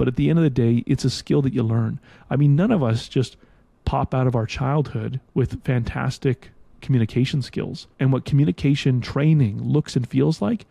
[0.00, 2.00] But at the end of the day, it's a skill that you learn.
[2.30, 3.36] I mean, none of us just
[3.84, 7.86] pop out of our childhood with fantastic communication skills.
[7.98, 10.64] And what communication training looks and feels like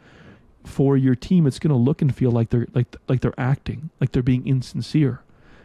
[0.66, 3.92] for your team, it's going to look and feel like they're like like they're acting,
[4.02, 5.22] like they're being insincere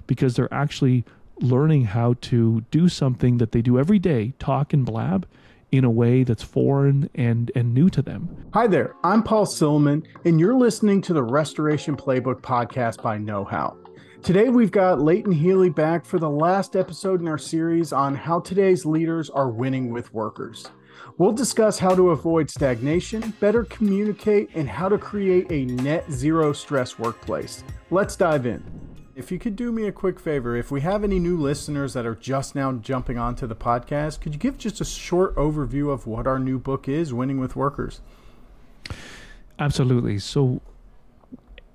[0.07, 1.07] because they're actually
[1.41, 5.27] learning how to do something that they do every day, talk and blab
[5.77, 8.47] in a way that's foreign and and new to them.
[8.55, 8.95] Hi there.
[9.03, 13.77] I'm Paul Silliman and you're listening to the Restoration Playbook podcast by KnowHow.
[14.23, 18.41] Today we've got Leighton Healey back for the last episode in our series on how
[18.41, 20.67] today's leaders are winning with workers.
[21.19, 26.53] We'll discuss how to avoid stagnation, better communicate, and how to create a net zero
[26.53, 27.65] stress workplace.
[27.91, 28.63] Let's dive in.
[29.17, 32.05] If you could do me a quick favor, if we have any new listeners that
[32.05, 36.05] are just now jumping onto the podcast, could you give just a short overview of
[36.05, 38.01] what our new book is, Winning with Workers?
[39.57, 40.19] Absolutely.
[40.19, 40.61] So,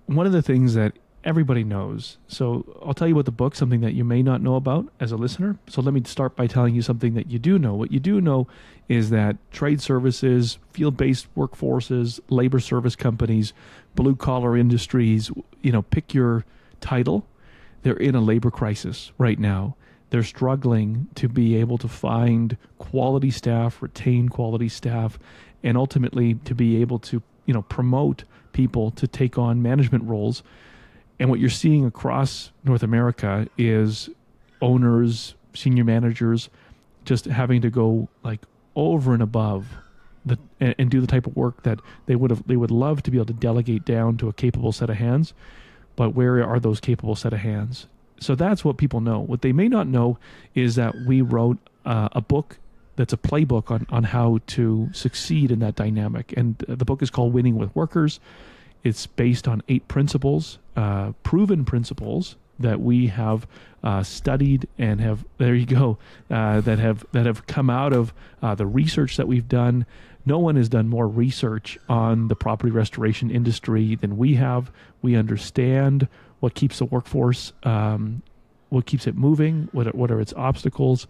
[0.05, 2.17] one of the things that everybody knows.
[2.27, 5.13] So, I'll tell you about the book, something that you may not know about as
[5.13, 5.57] a listener.
[5.69, 7.73] So, let me start by telling you something that you do know.
[7.73, 8.47] What you do know
[8.89, 13.53] is that trade services, field based workforces, labor service companies,
[13.95, 16.43] blue collar industries, you know, pick your
[16.81, 17.25] title,
[17.83, 19.75] they're in a labor crisis right now.
[20.09, 25.19] They're struggling to be able to find quality staff, retain quality staff,
[25.63, 30.41] and ultimately to be able to, you know, promote people to take on management roles.
[31.19, 34.09] And what you're seeing across North America is
[34.61, 36.49] owners, senior managers
[37.05, 38.41] just having to go like
[38.75, 39.67] over and above
[40.25, 43.01] the, and, and do the type of work that they would have they would love
[43.03, 45.33] to be able to delegate down to a capable set of hands
[45.99, 47.85] but where are those capable set of hands?
[48.21, 49.19] So that's what people know.
[49.19, 50.17] What they may not know
[50.55, 52.57] is that we wrote uh, a book
[52.95, 56.33] that's a playbook on, on how to succeed in that dynamic.
[56.37, 58.21] And the book is called Winning with Workers.
[58.81, 63.45] It's based on eight principles, uh, proven principles that we have
[63.83, 65.97] uh, studied and have there you go
[66.29, 69.85] uh, that have that have come out of uh, the research that we've done
[70.25, 74.71] no one has done more research on the property restoration industry than we have.
[75.01, 76.07] We understand
[76.39, 78.21] what keeps the workforce, um,
[78.69, 81.07] what keeps it moving, what are, what are its obstacles,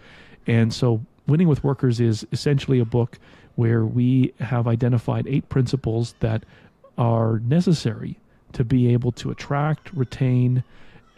[0.48, 3.19] and so winning with workers is essentially a book
[3.56, 6.44] where we have identified eight principles that
[6.98, 8.18] are necessary
[8.53, 10.64] to be able to attract, retain,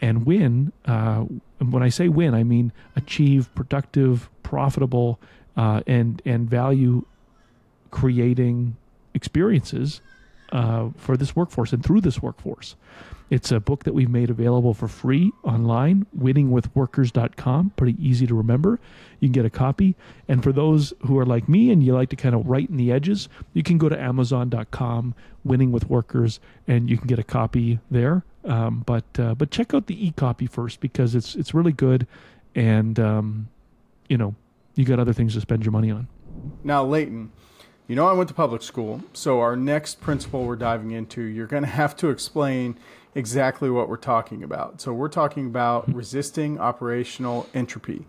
[0.00, 0.72] and win.
[0.84, 1.20] Uh,
[1.60, 5.18] when I say win, I mean achieve productive, profitable,
[5.56, 7.04] uh, and and value
[7.92, 8.76] creating
[9.14, 10.00] experiences
[10.50, 12.74] uh, for this workforce and through this workforce.
[13.30, 17.72] It's a book that we've made available for free online, winningwithworkers.com.
[17.76, 18.78] Pretty easy to remember.
[19.20, 19.94] You can get a copy.
[20.28, 22.76] And for those who are like me and you like to kind of write in
[22.76, 25.14] the edges, you can go to amazon.com,
[25.44, 28.22] winning with workers, and you can get a copy there.
[28.44, 32.06] Um, but uh, but check out the e copy first because it's it's really good,
[32.54, 33.48] and um,
[34.08, 34.34] you know
[34.74, 36.08] you got other things to spend your money on.
[36.64, 37.30] Now, Leighton,
[37.92, 41.46] you know, I went to public school, so our next principle we're diving into, you're
[41.46, 42.78] going to have to explain
[43.14, 44.80] exactly what we're talking about.
[44.80, 45.98] So we're talking about mm-hmm.
[45.98, 48.06] resisting operational entropy.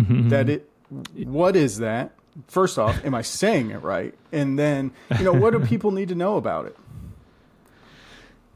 [0.00, 0.30] Mm-hmm.
[0.30, 0.68] That it
[1.14, 2.10] what is that?
[2.48, 4.14] First off, am I saying it right?
[4.32, 6.76] And then, you know, what do people need to know about it?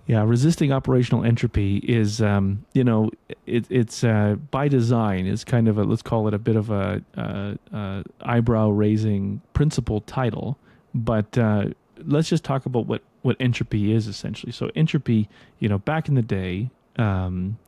[0.07, 3.11] Yeah, resisting operational entropy is, um, you know,
[3.47, 5.27] it, it's uh, by design.
[5.27, 9.41] It's kind of a let's call it a bit of a, uh, uh, eyebrow raising
[9.55, 10.59] principle title,
[10.93, 11.67] but uh,
[12.05, 14.51] let's just talk about what what entropy is essentially.
[14.51, 15.29] So entropy,
[15.61, 17.59] you know, back in the day, um,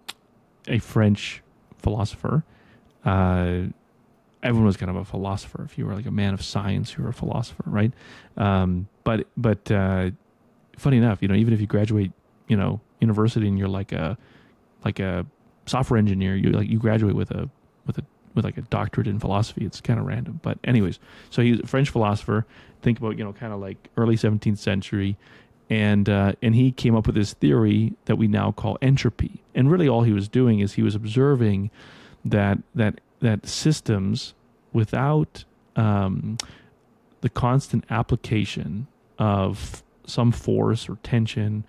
[0.67, 1.41] a French
[1.79, 2.43] philosopher.
[3.05, 3.69] Uh,
[4.43, 5.63] everyone was kind of a philosopher.
[5.65, 7.93] If you were like a man of science, you were a philosopher, right?
[8.37, 10.11] Um, but but uh,
[10.77, 12.13] funny enough, you know, even if you graduate
[12.49, 14.17] you know university and you're like a
[14.85, 15.27] like a
[15.67, 17.49] software engineer, you like you graduate with a
[17.87, 19.65] with a with like a doctorate in philosophy.
[19.65, 20.99] It's kind of random, but anyways.
[21.31, 22.47] So he's a French philosopher.
[22.83, 25.17] Think about you know kind of like early 17th century,
[25.71, 29.43] and uh, and he came up with this theory that we now call entropy.
[29.55, 31.71] And really, all he was doing is he was observing
[32.25, 34.35] that that that systems
[34.73, 35.45] without
[35.77, 36.37] um,
[37.21, 38.87] the constant application
[39.19, 41.65] of some force or tension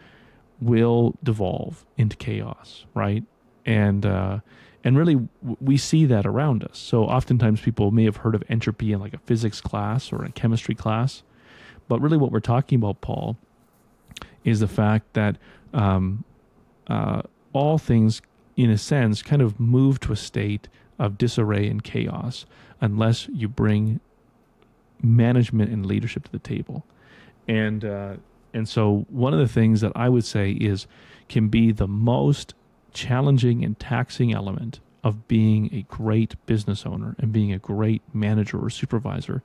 [0.61, 3.23] will devolve into chaos, right?
[3.65, 4.39] And uh,
[4.83, 5.27] and really,
[5.59, 6.77] we see that around us.
[6.77, 10.31] So oftentimes, people may have heard of entropy in like a physics class or a
[10.31, 11.23] chemistry class,
[11.87, 13.37] but really, what we're talking about, Paul,
[14.43, 15.37] is the fact that
[15.73, 16.23] um,
[16.87, 17.23] uh,
[17.53, 18.21] all things,
[18.55, 20.67] in a sense, kind of move to a state
[20.99, 22.45] of disarray and chaos
[22.79, 23.99] unless you bring
[25.01, 26.85] management and leadership to the table.
[27.47, 28.15] And uh,
[28.55, 30.87] and so, one of the things that I would say is
[31.27, 32.53] can be the most
[32.93, 38.57] challenging and taxing element of being a great business owner and being a great manager
[38.57, 39.43] or supervisor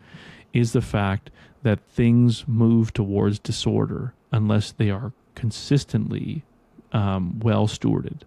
[0.52, 1.30] is the fact
[1.64, 6.44] that things move towards disorder unless they are consistently
[6.92, 8.20] um, well stewarded.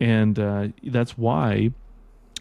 [0.00, 1.72] And uh, that's why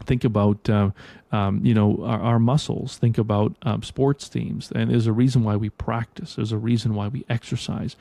[0.05, 0.91] think about uh,
[1.31, 2.97] um, you know our, our, muscles.
[2.97, 4.71] Think about um, sports teams.
[4.71, 6.35] And there's a reason why we practice.
[6.35, 7.95] There's a reason why we exercise.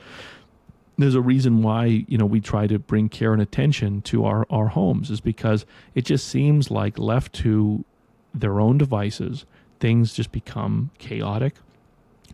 [0.97, 4.45] There's a reason why you know we try to bring care and attention to our,
[4.49, 5.65] our homes is because
[5.95, 7.85] it just seems like left to
[8.33, 9.45] their own devices
[9.81, 11.55] things just become chaotic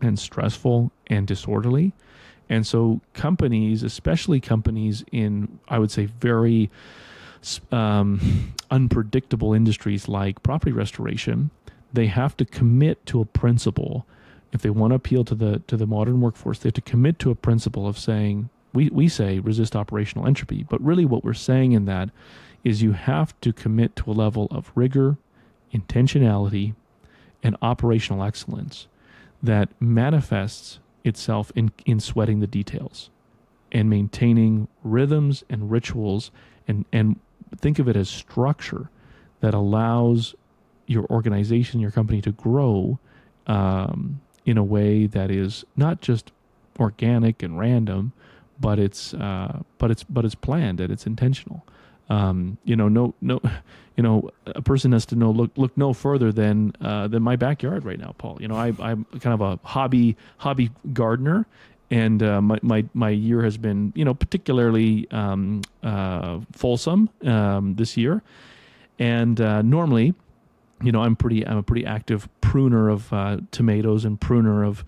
[0.00, 1.92] and stressful and disorderly.
[2.48, 6.70] And so companies especially companies in i would say very
[7.70, 11.50] um, unpredictable industries like property restoration,
[11.92, 14.06] they have to commit to a principle.
[14.52, 17.18] If they want to appeal to the to the modern workforce, they have to commit
[17.20, 21.34] to a principle of saying we, we say resist operational entropy, but really what we're
[21.34, 22.10] saying in that
[22.64, 25.16] is you have to commit to a level of rigor,
[25.72, 26.74] intentionality,
[27.42, 28.88] and operational excellence
[29.42, 33.10] that manifests itself in, in sweating the details
[33.70, 36.30] and maintaining rhythms and rituals
[36.66, 37.18] and, and
[37.56, 38.90] think of it as structure
[39.40, 40.34] that allows
[40.86, 42.98] your organization, your company to grow
[43.46, 46.32] um, in a way that is not just
[46.78, 48.12] organic and random,
[48.60, 51.64] but it's uh, but it's but it's planned and it's intentional.
[52.10, 53.40] Um, you know, no, no,
[53.96, 57.36] you know, a person has to know look look no further than uh, than my
[57.36, 58.38] backyard right now, Paul.
[58.40, 61.46] You know, I, I'm kind of a hobby hobby gardener,
[61.90, 67.74] and uh, my, my my year has been you know particularly um, uh, fulsome um,
[67.76, 68.22] this year,
[68.98, 70.14] and uh, normally,
[70.82, 74.84] you know, I'm pretty I'm a pretty active pruner of uh, tomatoes and pruner of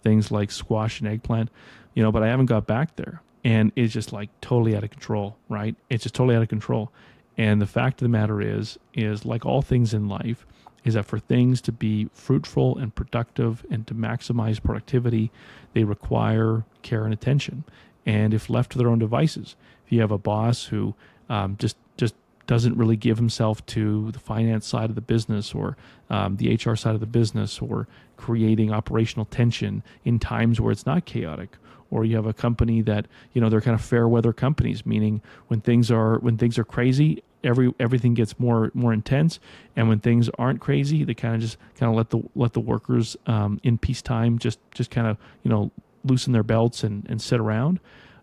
[0.00, 1.50] things like squash and eggplant,
[1.94, 4.90] you know, but I haven't got back there, and it's just like totally out of
[4.90, 5.74] control, right?
[5.88, 6.92] It's just totally out of control,
[7.38, 10.46] and the fact of the matter is, is like all things in life,
[10.84, 15.30] is that for things to be fruitful and productive and to maximize productivity,
[15.74, 17.64] they require care and attention.
[18.06, 20.94] And if left to their own devices, if you have a boss who
[21.28, 22.14] um, just just
[22.46, 25.76] doesn't really give himself to the finance side of the business or
[26.08, 27.86] um, the HR side of the business or
[28.16, 31.56] creating operational tension in times where it's not chaotic,
[31.90, 35.20] or you have a company that you know they're kind of fair weather companies, meaning
[35.48, 39.40] when things are when things are crazy, every everything gets more more intense.
[39.76, 42.60] And when things aren't crazy they kind of just kind of let the let the
[42.60, 45.70] workers um, in peacetime just just kind of you know
[46.04, 47.80] loosen their belts and and sit around.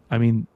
[0.09, 0.47] I mean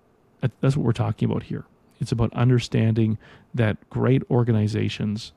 [0.59, 1.65] that's what we're talking about here.
[1.99, 3.19] It's about understanding
[3.53, 5.33] that great organizations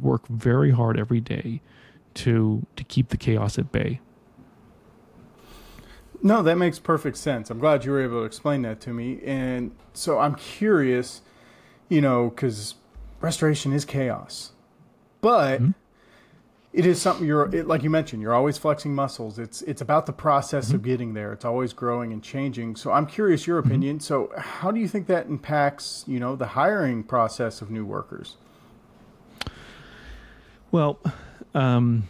[0.00, 1.60] work very hard every day
[2.14, 4.00] to to keep the chaos at bay.
[6.22, 7.50] No that makes perfect sense.
[7.50, 9.20] I'm glad you were able to explain that to me.
[9.24, 11.22] And so i'm curious
[11.92, 12.76] you know, because
[13.20, 14.52] restoration is chaos,
[15.20, 15.72] but mm-hmm.
[16.72, 18.22] it is something you're it, like you mentioned.
[18.22, 19.38] You're always flexing muscles.
[19.38, 20.76] It's it's about the process mm-hmm.
[20.76, 21.34] of getting there.
[21.34, 22.76] It's always growing and changing.
[22.76, 23.68] So I'm curious your mm-hmm.
[23.68, 23.96] opinion.
[23.98, 24.04] Mm-hmm.
[24.04, 28.36] So how do you think that impacts you know the hiring process of new workers?
[30.70, 30.98] Well.
[31.54, 32.08] Um,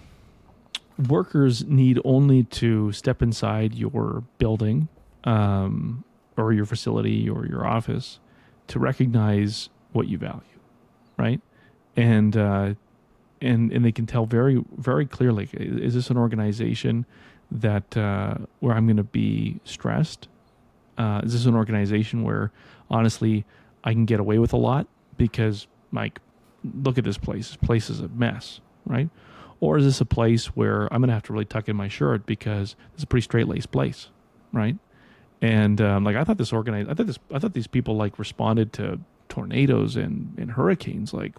[1.08, 4.86] workers need only to step inside your building
[5.24, 6.04] um,
[6.36, 8.20] or your facility or your office
[8.68, 10.40] to recognize what you value,
[11.18, 11.40] right?
[11.96, 12.74] And uh,
[13.40, 17.04] and and they can tell very very clearly is this an organization
[17.50, 20.28] that uh, where I'm going to be stressed?
[20.96, 22.50] Uh, is this an organization where
[22.90, 23.44] honestly
[23.84, 26.20] I can get away with a lot because like
[26.82, 27.48] look at this place.
[27.48, 29.08] This place is a mess, right?
[29.60, 31.88] Or is this a place where I'm going to have to really tuck in my
[31.88, 34.08] shirt because it's a pretty straight laced place,
[34.52, 34.76] right?
[35.42, 38.18] And um, like I thought this organized, I thought this, I thought these people like
[38.18, 41.12] responded to tornadoes and, and hurricanes.
[41.12, 41.34] Like,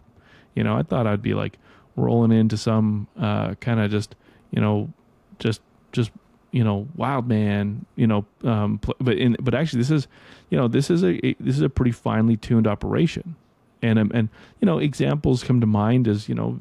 [0.56, 1.58] you know, I thought I'd be like
[1.96, 4.16] rolling into some uh, kind of just,
[4.52, 4.92] you know,
[5.40, 5.62] just
[5.94, 6.12] just
[6.52, 10.08] you know, wild man, you know, um, but in but actually this is,
[10.50, 13.36] you know, this is a, a this is a pretty finely tuned operation.
[13.84, 14.30] And, um, and
[14.62, 16.58] you know examples come to mind as you know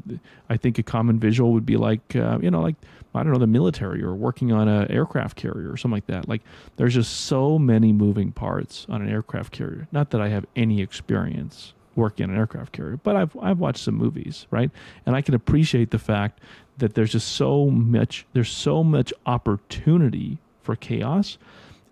[0.51, 2.75] I think a common visual would be like uh, you know like
[3.15, 6.29] I don't know the military or working on an aircraft carrier or something like that.
[6.29, 6.43] Like
[6.77, 9.87] there's just so many moving parts on an aircraft carrier.
[9.93, 13.85] Not that I have any experience working on an aircraft carrier, but I've I've watched
[13.85, 14.71] some movies, right?
[15.07, 16.41] And I can appreciate the fact
[16.79, 21.39] that there's just so much there's so much opportunity for chaos,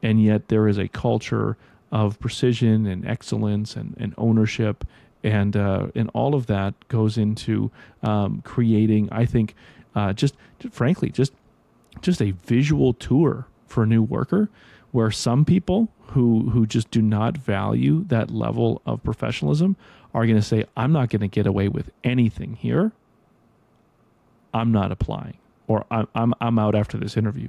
[0.03, 1.57] and yet there is a culture
[1.93, 4.85] of precision and excellence and, and ownership
[5.23, 7.71] and uh, and all of that goes into
[8.03, 9.09] um, creating.
[9.13, 9.55] I think
[9.95, 10.35] uh, just
[10.71, 11.33] frankly just
[12.01, 14.49] just a visual tour for a new worker
[14.93, 19.77] where some people who who just do not value that level of professionalism
[20.13, 22.93] are going to say, "I'm not going to get away with anything here.
[24.53, 25.37] I'm not applying,
[25.69, 27.49] or I'm I'm, I'm out after this interview."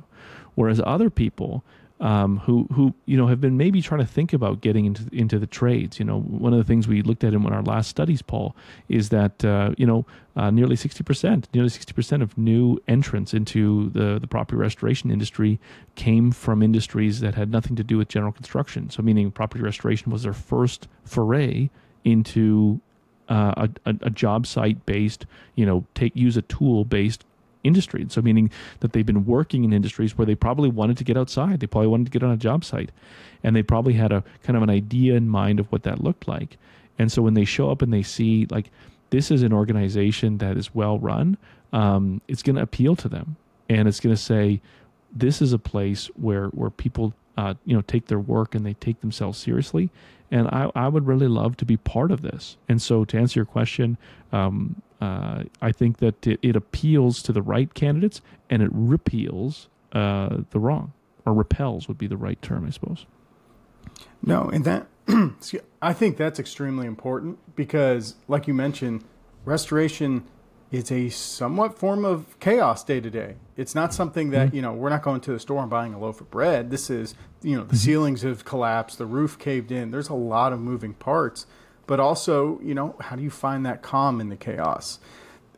[0.56, 1.64] Whereas other people
[2.02, 5.38] um, who who you know have been maybe trying to think about getting into into
[5.38, 6.00] the trades.
[6.00, 8.56] You know, one of the things we looked at in our last studies, Paul,
[8.90, 10.06] is that uh, you know
[10.36, 15.12] uh, nearly sixty percent, nearly sixty percent of new entrants into the the property restoration
[15.12, 15.60] industry
[15.96, 18.90] came from industries that had nothing to do with general construction.
[18.90, 21.70] So, meaning property restoration was their first foray
[22.04, 22.82] into
[23.30, 27.24] uh, a, a, job site based, you know, take use a tool based
[27.64, 28.06] industry.
[28.10, 31.60] So meaning that they've been working in industries where they probably wanted to get outside.
[31.60, 32.92] They probably wanted to get on a job site.
[33.44, 36.28] And they probably had a kind of an idea in mind of what that looked
[36.28, 36.58] like.
[37.00, 38.70] And so when they show up and they see like
[39.10, 41.38] this is an organization that is well run,
[41.74, 43.36] um, it's going to appeal to them.
[43.70, 44.62] And it's going to say,
[45.14, 48.74] this is a place where, where people, uh, you know, take their work and they
[48.74, 49.90] take themselves seriously.
[50.32, 52.56] And I, I would really love to be part of this.
[52.70, 53.98] And so to answer your question,
[54.32, 59.68] um, uh, I think that it, it, appeals to the right candidates and it repeals
[59.92, 60.94] uh, the wrong,
[61.26, 63.06] or repels would be the right term, I suppose.
[64.24, 64.88] No, and that
[65.82, 69.04] I think that's extremely important because, like you mentioned,
[69.44, 70.24] restoration
[70.72, 73.36] is a somewhat form of chaos day to day.
[73.58, 74.56] It's not something that mm-hmm.
[74.56, 76.72] you know we're not going to the store and buying a loaf of bread.
[76.72, 77.78] This is you know the mm-hmm.
[77.78, 79.92] ceilings have collapsed, the roof caved in.
[79.92, 81.46] There's a lot of moving parts
[81.92, 84.98] but also, you know, how do you find that calm in the chaos?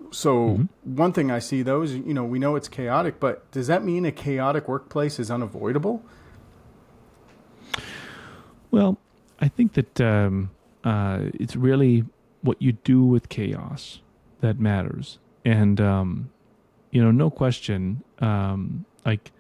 [0.10, 0.96] So mm-hmm.
[0.96, 3.84] one thing I see though is, you know, we know it's chaotic, but does that
[3.84, 6.04] mean a chaotic workplace is unavoidable?
[8.72, 8.98] Well,
[9.40, 10.50] I think that um,
[10.84, 12.04] uh, it's really
[12.42, 14.00] what you do with chaos
[14.44, 16.30] that matters, and um,
[16.92, 18.04] you know, no question.
[18.20, 19.32] Um, like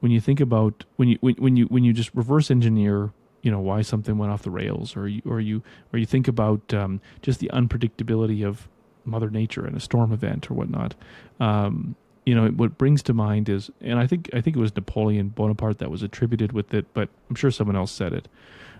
[0.00, 3.50] when you think about when you when, when you when you just reverse engineer you
[3.50, 6.72] know why something went off the rails, or you or you or you think about
[6.72, 8.68] um, just the unpredictability of
[9.04, 10.94] Mother Nature and a storm event or whatnot.
[11.40, 14.74] Um, you know, what brings to mind is, and I think I think it was
[14.74, 18.28] Napoleon Bonaparte that was attributed with it, but I'm sure someone else said it.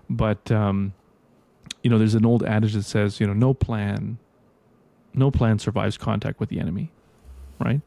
[0.08, 0.94] But um,
[1.82, 4.18] you know, there's an old adage that says, you know, no plan,
[5.14, 6.90] no plan survives contact with the enemy,
[7.58, 7.80] right?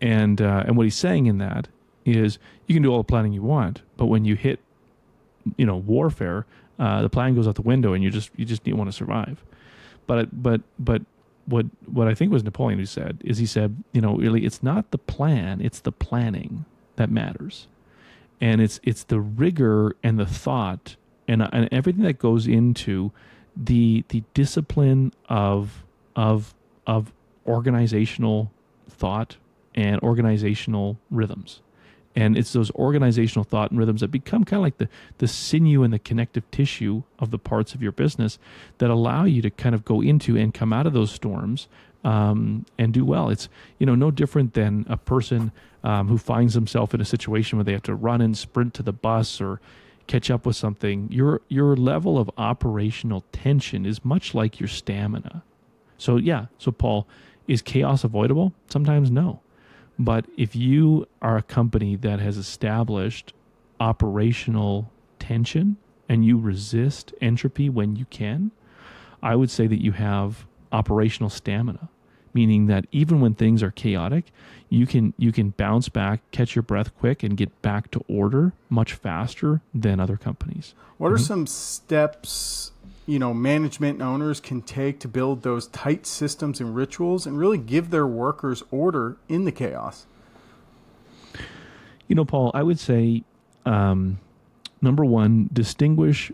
[0.00, 1.68] And uh, and what he's saying in that
[2.04, 4.60] is, you can do all the planning you want, but when you hit
[5.56, 6.46] you know warfare,
[6.78, 8.96] uh, the plan goes out the window, and you just you just need want to
[8.96, 9.44] survive.
[10.06, 11.02] But but but
[11.46, 14.62] what what I think was Napoleon who said is he said you know really it's
[14.62, 16.64] not the plan, it's the planning
[16.96, 17.66] that matters,
[18.40, 20.96] and it's it's the rigor and the thought
[21.28, 23.12] and and everything that goes into
[23.56, 25.84] the the discipline of
[26.18, 26.54] of
[26.86, 27.12] of
[27.46, 28.50] organizational
[28.90, 29.36] thought
[29.74, 31.60] and organizational rhythms
[32.16, 35.84] and it's those organizational thought and rhythms that become kind of like the, the sinew
[35.84, 38.40] and the connective tissue of the parts of your business
[38.78, 41.68] that allow you to kind of go into and come out of those storms
[42.02, 43.28] um, and do well.
[43.28, 43.48] It's
[43.78, 45.52] you know no different than a person
[45.84, 48.82] um, who finds himself in a situation where they have to run and sprint to
[48.82, 49.60] the bus or
[50.08, 51.08] catch up with something.
[51.12, 55.44] Your your level of operational tension is much like your stamina.
[55.98, 57.06] So yeah, so Paul,
[57.46, 58.52] is chaos avoidable?
[58.68, 59.40] Sometimes no.
[59.98, 63.32] But if you are a company that has established
[63.80, 65.76] operational tension
[66.08, 68.52] and you resist entropy when you can,
[69.22, 71.88] I would say that you have operational stamina,
[72.32, 74.26] meaning that even when things are chaotic,
[74.68, 78.52] you can you can bounce back, catch your breath quick, and get back to order
[78.68, 80.74] much faster than other companies.
[80.98, 81.14] What mm-hmm.
[81.16, 82.72] are some steps
[83.08, 87.38] you know management and owners can take to build those tight systems and rituals and
[87.38, 90.06] really give their workers order in the chaos.
[92.06, 93.22] You know paul i would say
[93.66, 94.18] um,
[94.80, 96.30] number one distinguish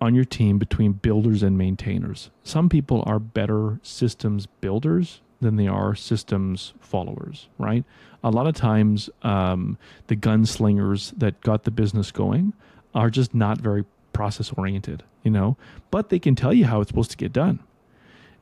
[0.00, 2.30] on your team between builders and maintainers.
[2.42, 7.84] Some people are better systems builders than they are systems followers right?
[8.24, 12.52] A lot of times um, the gunslingers that got the business going
[12.94, 15.56] are just not very process oriented, you know,
[15.90, 17.58] but they can tell you how it's supposed to get done.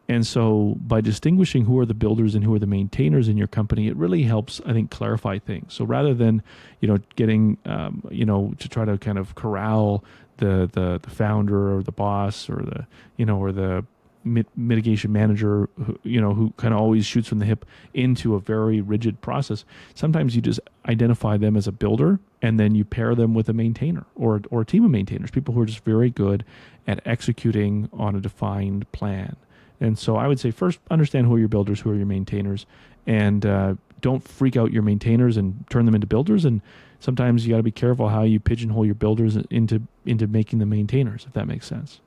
[0.07, 3.47] And so by distinguishing who are the builders and who are the maintainers in your
[3.47, 5.73] company, it really helps, I think, clarify things.
[5.73, 6.43] So rather than,
[6.81, 10.05] you know, getting, um, you know, to try to kind of corral
[10.37, 12.87] the, the, the founder or the boss or the,
[13.17, 13.87] you know, or the
[14.25, 18.35] mit- mitigation manager, who, you know, who kind of always shoots from the hip into
[18.35, 19.65] a very rigid process.
[19.95, 23.53] Sometimes you just identify them as a builder, and then you pair them with a
[23.53, 26.45] maintainer or or a team of maintainers, people who are just very good
[26.87, 29.37] at executing on a defined plan.
[29.81, 32.67] And so I would say first understand who are your builders, who are your maintainers,
[33.07, 36.45] and uh, don't freak out your maintainers and turn them into builders.
[36.45, 36.61] And
[37.01, 40.71] sometimes you got to be careful how you pigeonhole your builders into into making them
[40.71, 42.01] maintainers, if that makes sense.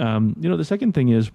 [0.00, 1.30] Um, you know, the second thing is,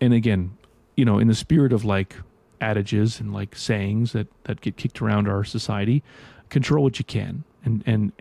[0.00, 0.56] and again,
[0.96, 2.16] you know, in the spirit of like
[2.60, 6.02] adages and like sayings that that get kicked around our society,
[6.48, 7.44] control what you can.
[7.64, 8.12] And and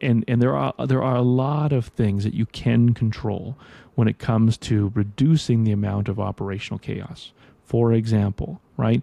[0.00, 3.58] and and there are there are a lot of things that you can control
[3.94, 7.32] when it comes to reducing the amount of operational chaos.
[7.64, 9.02] For example, right?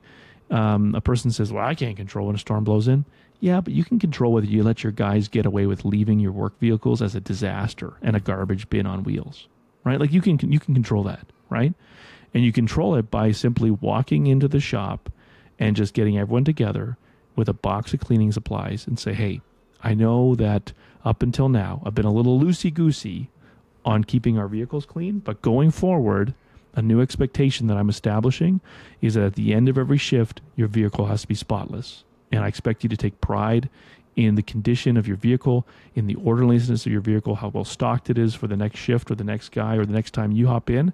[0.50, 3.06] Um, a person says, "Well, I can't control when a storm blows in."
[3.40, 6.32] Yeah, but you can control whether you let your guys get away with leaving your
[6.32, 9.50] work vehicles as a disaster and a garbage bin on wheels,
[9.84, 10.00] right?
[10.00, 11.74] Like you can you can control that, right?
[12.34, 15.12] And you control it by simply walking into the shop
[15.60, 16.98] and just getting everyone together
[17.36, 19.42] with a box of cleaning supplies and say, "Hey,
[19.84, 20.74] I know that
[21.06, 23.30] up until now I've been a little loosey goosey
[23.86, 26.34] on keeping our vehicles clean, but going forward,
[26.74, 28.62] a new expectation that I'm establishing
[29.02, 32.44] is that at the end of every shift, your vehicle has to be spotless and
[32.44, 33.70] I expect you to take pride
[34.16, 38.10] in the condition of your vehicle, in the orderliness of your vehicle, how well stocked
[38.10, 40.48] it is for the next shift or the next guy or the next time you
[40.48, 40.94] hop in,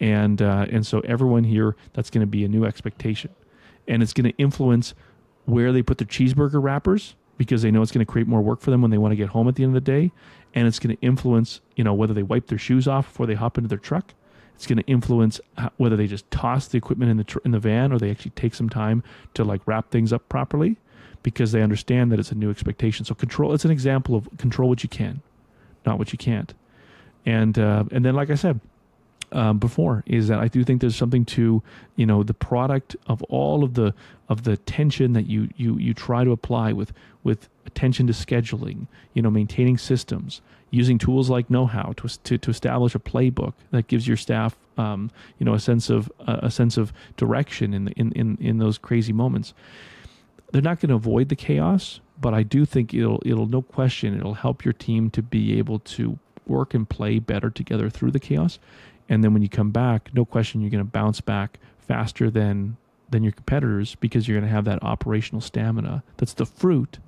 [0.00, 3.30] and uh, and so everyone here, that's going to be a new expectation,
[3.86, 4.94] and it's going to influence
[5.44, 8.60] where they put their cheeseburger wrappers because they know it's going to create more work
[8.60, 10.12] for them when they want to get home at the end of the day,
[10.54, 13.34] and it's going to influence you know whether they wipe their shoes off before they
[13.34, 14.14] hop into their truck.
[14.54, 15.40] It's going to influence
[15.78, 18.30] whether they just toss the equipment in the tr- in the van or they actually
[18.32, 19.02] take some time
[19.34, 20.76] to like wrap things up properly
[21.24, 23.04] because they understand that it's a new expectation.
[23.04, 23.52] So control.
[23.52, 25.20] It's an example of control what you can,
[25.84, 26.54] not what you can't.
[27.26, 28.60] And uh, and then like I said,
[29.32, 31.62] um, before is that I do think there's something to
[31.96, 33.92] you know the product of all of the
[34.28, 36.92] of the tension that you you you try to apply with
[37.24, 42.50] with attention to scheduling, you know, maintaining systems, using tools like KnowHow to, to, to
[42.50, 46.50] establish a playbook that gives your staff um, you know a sense of uh, a
[46.50, 49.54] sense of direction in, the, in in in those crazy moments
[50.54, 54.16] they're not going to avoid the chaos but i do think it'll it'll no question
[54.16, 58.20] it'll help your team to be able to work and play better together through the
[58.20, 58.60] chaos
[59.08, 62.76] and then when you come back no question you're going to bounce back faster than
[63.10, 66.98] than your competitors because you're going to have that operational stamina that's the fruit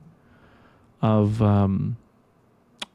[1.01, 1.97] of um,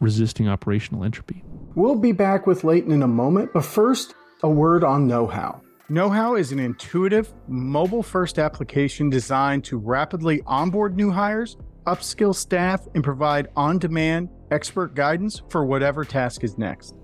[0.01, 1.43] resisting operational entropy.
[1.75, 5.61] We'll be back with Leighton in a moment, but first, a word on KnowHow.
[5.91, 12.87] Know is an intuitive, mobile first application designed to rapidly onboard new hires, upskill staff,
[12.95, 16.95] and provide on demand expert guidance for whatever task is next.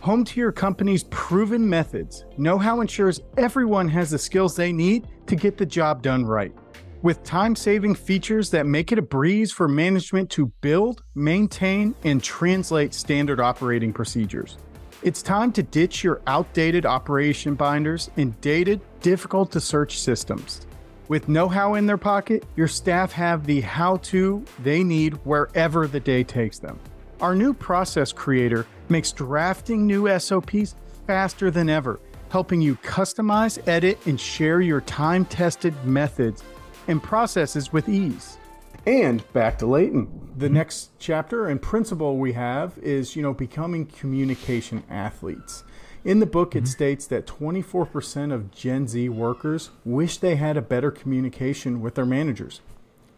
[0.00, 5.36] Home to your company's proven methods, KnowHow ensures everyone has the skills they need to
[5.36, 6.52] get the job done right
[7.00, 12.22] with time saving features that make it a breeze for management to build, maintain, and
[12.22, 14.58] translate standard operating procedures.
[15.04, 20.66] It's time to ditch your outdated operation binders and dated, difficult to search systems.
[21.08, 26.00] With KnowHow in their pocket, your staff have the how to they need wherever the
[26.00, 26.80] day takes them.
[27.20, 30.74] Our new process creator makes drafting new SOPs
[31.06, 36.42] faster than ever, helping you customize, edit, and share your time tested methods
[36.88, 38.38] and processes with ease.
[38.86, 40.32] And back to Leighton.
[40.36, 40.54] The mm-hmm.
[40.54, 45.64] next chapter and principle we have is, you know, becoming communication athletes.
[46.04, 46.64] In the book, mm-hmm.
[46.64, 51.94] it states that 24% of Gen Z workers wish they had a better communication with
[51.94, 52.60] their managers.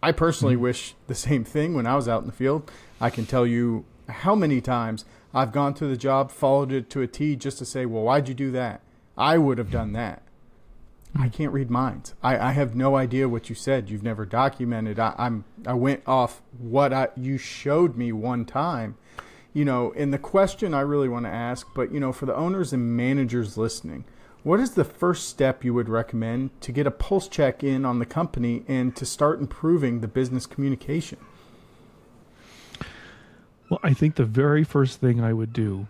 [0.03, 0.63] I personally mm-hmm.
[0.63, 2.71] wish the same thing when I was out in the field.
[3.01, 7.03] I can tell you how many times I've gone to the job, followed it to
[7.03, 8.83] a T just to say, well, why'd you do that?
[9.19, 10.23] I would have done that.
[11.19, 12.15] I can't read minds.
[12.23, 13.89] I, I have no idea what you said.
[13.89, 14.99] You've never documented.
[14.99, 18.97] I, I'm I went off what I you showed me one time,
[19.53, 19.93] you know.
[19.97, 22.97] And the question I really want to ask, but you know, for the owners and
[22.97, 24.05] managers listening,
[24.43, 27.99] what is the first step you would recommend to get a pulse check in on
[27.99, 31.19] the company and to start improving the business communication?
[33.69, 35.87] Well, I think the very first thing I would do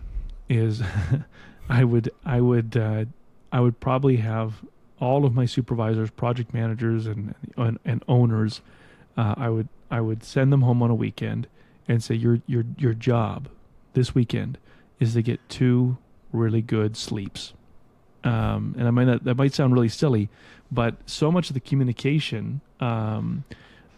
[0.48, 0.82] is
[1.68, 3.04] I would I would uh,
[3.52, 4.62] I would probably have
[5.00, 8.60] all of my supervisors, project managers, and and, and owners,
[9.16, 11.46] uh, I would I would send them home on a weekend
[11.88, 13.48] and say your your your job
[13.92, 14.58] this weekend
[14.98, 15.98] is to get two
[16.32, 17.52] really good sleeps.
[18.24, 20.28] Um, and I mean that that might sound really silly,
[20.72, 23.44] but so much of the communication um,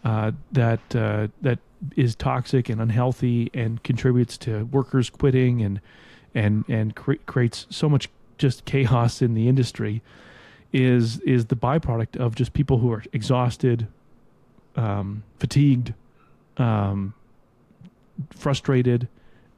[0.03, 1.59] uh, that uh, that
[1.95, 5.81] is toxic and unhealthy and contributes to workers quitting and
[6.35, 10.01] and and cre- creates so much just chaos in the industry
[10.71, 13.87] is is the byproduct of just people who are exhausted,
[14.75, 15.93] um, fatigued,
[16.57, 17.13] um,
[18.31, 19.07] frustrated,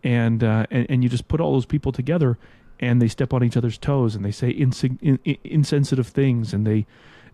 [0.04, 2.38] and, uh, and and you just put all those people together,
[2.80, 6.54] and they step on each other's toes, and they say insi- in, in, insensitive things,
[6.54, 6.86] and they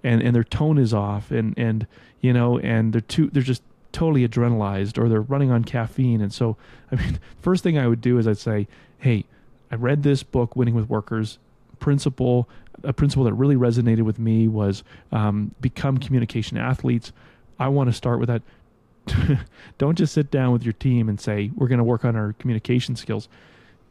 [0.03, 1.85] and and their tone is off, and and
[2.21, 3.61] you know, and they're too they're just
[3.91, 6.21] totally adrenalized or they're running on caffeine.
[6.21, 6.55] And so,
[6.91, 8.67] I mean, first thing I would do is I'd say,
[8.99, 9.25] hey,
[9.71, 11.39] I read this book, Winning with Workers.
[11.79, 12.47] Principle,
[12.83, 17.11] a principle that really resonated with me was um, become communication athletes.
[17.59, 18.41] I want to start with that.
[19.77, 22.33] Don't just sit down with your team and say, we're going to work on our
[22.33, 23.27] communication skills.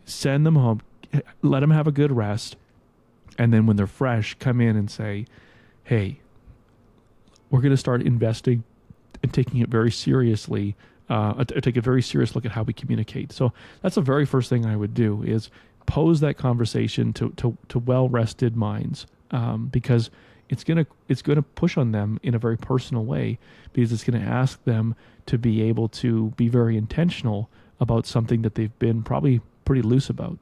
[0.05, 0.83] Send them home,
[1.43, 2.57] let them have a good rest.
[3.39, 5.27] And then when they're fresh, come in and say,
[5.85, 6.21] hey,
[7.51, 8.65] we're going to start investing
[9.23, 10.77] and taking it very seriously.
[11.09, 13.33] Uh, take a very serious look at how we communicate.
[13.33, 15.51] So that's the very first thing I would do is
[15.87, 20.11] pose that conversation to to, to well rested minds um, because
[20.49, 23.39] it's gonna it's gonna push on them in a very personal way
[23.73, 24.95] because it's gonna ask them
[25.27, 30.09] to be able to be very intentional about something that they've been probably pretty loose
[30.09, 30.39] about.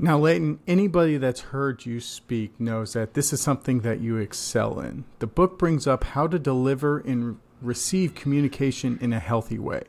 [0.00, 4.78] Now, Leighton, anybody that's heard you speak knows that this is something that you excel
[4.78, 5.04] in.
[5.18, 9.84] The book brings up how to deliver and receive communication in a healthy way.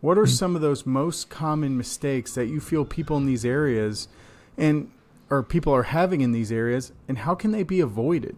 [0.00, 4.08] What are some of those most common mistakes that you feel people in these areas
[4.56, 4.90] and
[5.30, 8.36] or people are having in these areas and how can they be avoided?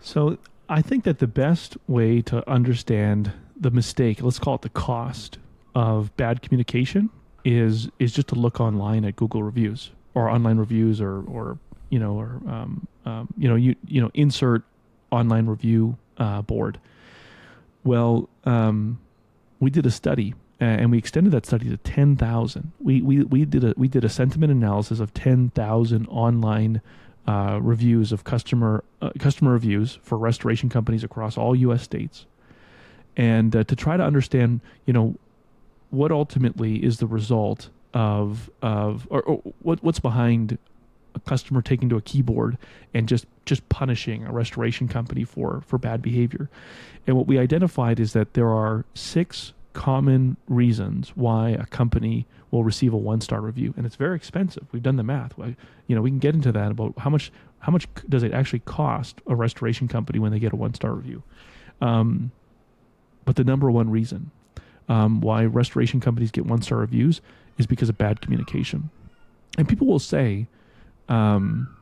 [0.00, 0.38] So,
[0.68, 5.38] I think that the best way to understand the mistake, let's call it the cost
[5.74, 7.10] of bad communication
[7.44, 11.58] is is just to look online at Google reviews or online reviews or or
[11.90, 14.62] you know or um, um, you know you you know insert
[15.10, 16.78] online review uh, board.
[17.84, 18.98] Well, um,
[19.60, 22.72] we did a study and we extended that study to 10,000.
[22.80, 26.80] We, we, we did a, we did a sentiment analysis of 10,000 online
[27.28, 31.82] uh, reviews of customer, uh, customer reviews for restoration companies across all U.S.
[31.82, 32.26] states.
[33.16, 35.16] And uh, to try to understand, you know,
[35.90, 40.58] what ultimately is the result of of or, or, what what's behind
[41.18, 42.58] a customer taking to a keyboard
[42.94, 46.48] and just just punishing a restoration company for for bad behavior.
[47.06, 52.64] And what we identified is that there are six common reasons why a company will
[52.64, 55.34] receive a one star review and it's very expensive we've done the math
[55.86, 58.58] you know we can get into that about how much how much does it actually
[58.60, 61.22] cost a restoration company when they get a one star review
[61.80, 62.32] um,
[63.24, 64.32] but the number one reason
[64.88, 67.20] um, why restoration companies get one star reviews
[67.58, 68.90] is because of bad communication.
[69.56, 70.46] And people will say,
[71.08, 71.76] um,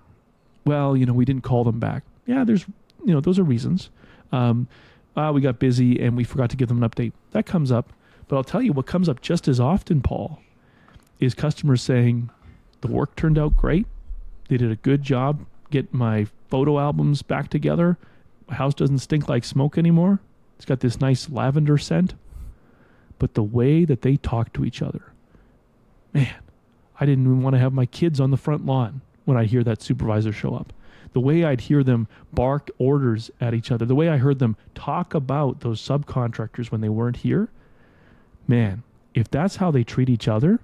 [0.64, 2.04] well, you know, we didn't call them back.
[2.26, 2.64] Yeah, there's,
[3.04, 3.90] you know, those are reasons.
[4.32, 4.68] Um,
[5.16, 7.12] uh, we got busy and we forgot to give them an update.
[7.32, 7.92] That comes up.
[8.28, 10.40] But I'll tell you what comes up just as often, Paul,
[11.20, 12.30] is customers saying,
[12.80, 13.86] the work turned out great.
[14.48, 17.96] They did a good job getting my photo albums back together.
[18.48, 20.20] My house doesn't stink like smoke anymore.
[20.56, 22.14] It's got this nice lavender scent
[23.18, 25.12] but the way that they talk to each other.
[26.12, 26.34] Man,
[27.00, 29.62] I didn't even want to have my kids on the front lawn when I hear
[29.64, 30.72] that supervisor show up.
[31.12, 34.56] The way I'd hear them bark orders at each other, the way I heard them
[34.74, 37.48] talk about those subcontractors when they weren't here.
[38.48, 38.82] Man,
[39.14, 40.60] if that's how they treat each other,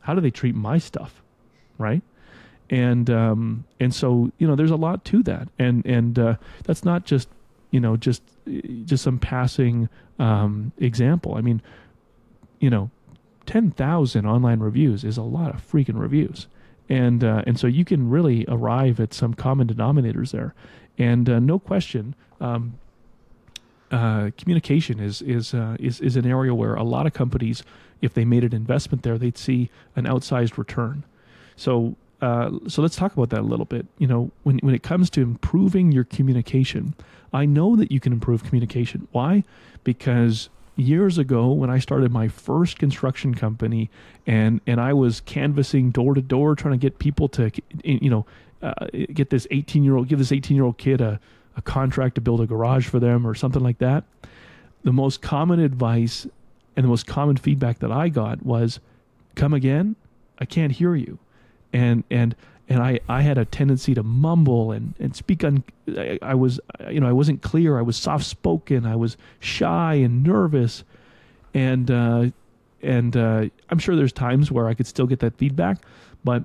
[0.00, 1.22] how do they treat my stuff?
[1.78, 2.02] Right?
[2.70, 6.84] And um, and so you know, there's a lot to that, and and uh, that's
[6.84, 7.28] not just
[7.70, 8.22] you know just
[8.84, 11.34] just some passing um, example.
[11.34, 11.62] I mean,
[12.58, 12.90] you know,
[13.46, 16.46] ten thousand online reviews is a lot of freaking reviews,
[16.88, 20.54] and uh, and so you can really arrive at some common denominators there,
[20.98, 22.14] and uh, no question.
[22.40, 22.78] Um,
[23.90, 27.62] uh, communication is is uh, is is an area where a lot of companies,
[28.00, 31.04] if they made an investment there, they'd see an outsized return.
[31.56, 33.86] So uh, so let's talk about that a little bit.
[33.98, 36.94] You know, when when it comes to improving your communication,
[37.32, 39.08] I know that you can improve communication.
[39.12, 39.44] Why?
[39.84, 43.90] Because years ago when I started my first construction company
[44.26, 47.50] and and I was canvassing door to door trying to get people to
[47.84, 48.26] you know
[48.62, 51.20] uh, get this 18 year old give this 18 year old kid a,
[51.56, 54.04] a contract to build a garage for them or something like that.
[54.82, 56.26] The most common advice
[56.76, 58.80] and the most common feedback that I got was
[59.34, 59.96] come again?
[60.38, 61.18] I can't hear you.
[61.72, 62.34] And and
[62.68, 66.60] and I, I had a tendency to mumble and, and speak on I, I was
[66.90, 67.78] you know I wasn't clear.
[67.78, 70.84] I was soft spoken I was shy and nervous.
[71.52, 72.26] And uh,
[72.82, 75.78] and uh, I'm sure there's times where I could still get that feedback
[76.24, 76.44] but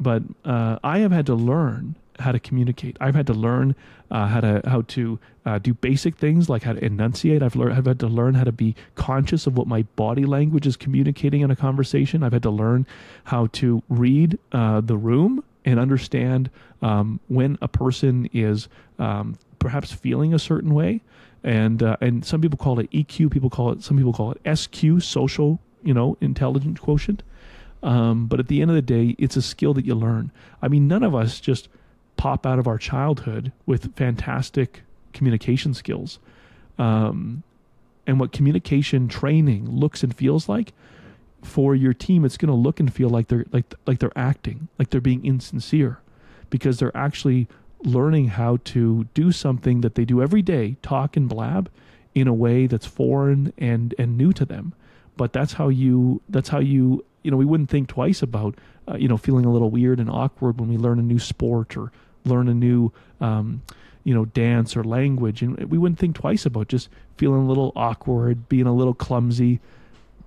[0.00, 2.96] but uh, I have had to learn how to communicate.
[3.00, 3.74] I've had to learn
[4.10, 7.42] uh, how to how to uh, do basic things like how to enunciate.
[7.42, 10.66] I've learned I've had to learn how to be conscious of what my body language
[10.66, 12.22] is communicating in a conversation.
[12.22, 12.86] I've had to learn
[13.24, 16.50] how to read uh, the room and understand
[16.82, 21.00] um, when a person is um, perhaps feeling a certain way.
[21.44, 23.30] And uh, and some people call it EQ.
[23.30, 27.22] People call it some people call it SQ, social you know intelligence quotient.
[27.82, 30.30] Um, but at the end of the day, it's a skill that you learn.
[30.60, 31.68] I mean, none of us just
[32.22, 34.82] pop out of our childhood with fantastic
[35.12, 36.20] communication skills.
[36.78, 37.42] Um,
[38.06, 40.72] and what communication training looks and feels like
[41.42, 44.68] for your team, it's going to look and feel like they're like like they're acting,
[44.78, 45.98] like they're being insincere,
[46.48, 47.48] because they're actually
[47.82, 51.68] learning how to do something that they do every day, talk and blab,
[52.14, 54.74] in a way that's foreign and and new to them.
[55.16, 58.54] But that's how you that's how you you know we wouldn't think twice about
[58.86, 61.76] uh, you know feeling a little weird and awkward when we learn a new sport
[61.76, 61.90] or
[62.24, 63.62] learn a new um,
[64.04, 67.72] you know dance or language, and we wouldn't think twice about just feeling a little
[67.76, 69.60] awkward, being a little clumsy.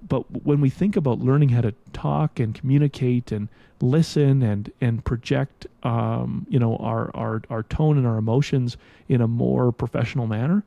[0.08, 3.49] But when we think about learning how to talk and communicate and
[3.81, 8.77] listen and and project um, you know our, our our tone and our emotions
[9.10, 10.63] in a more professional manner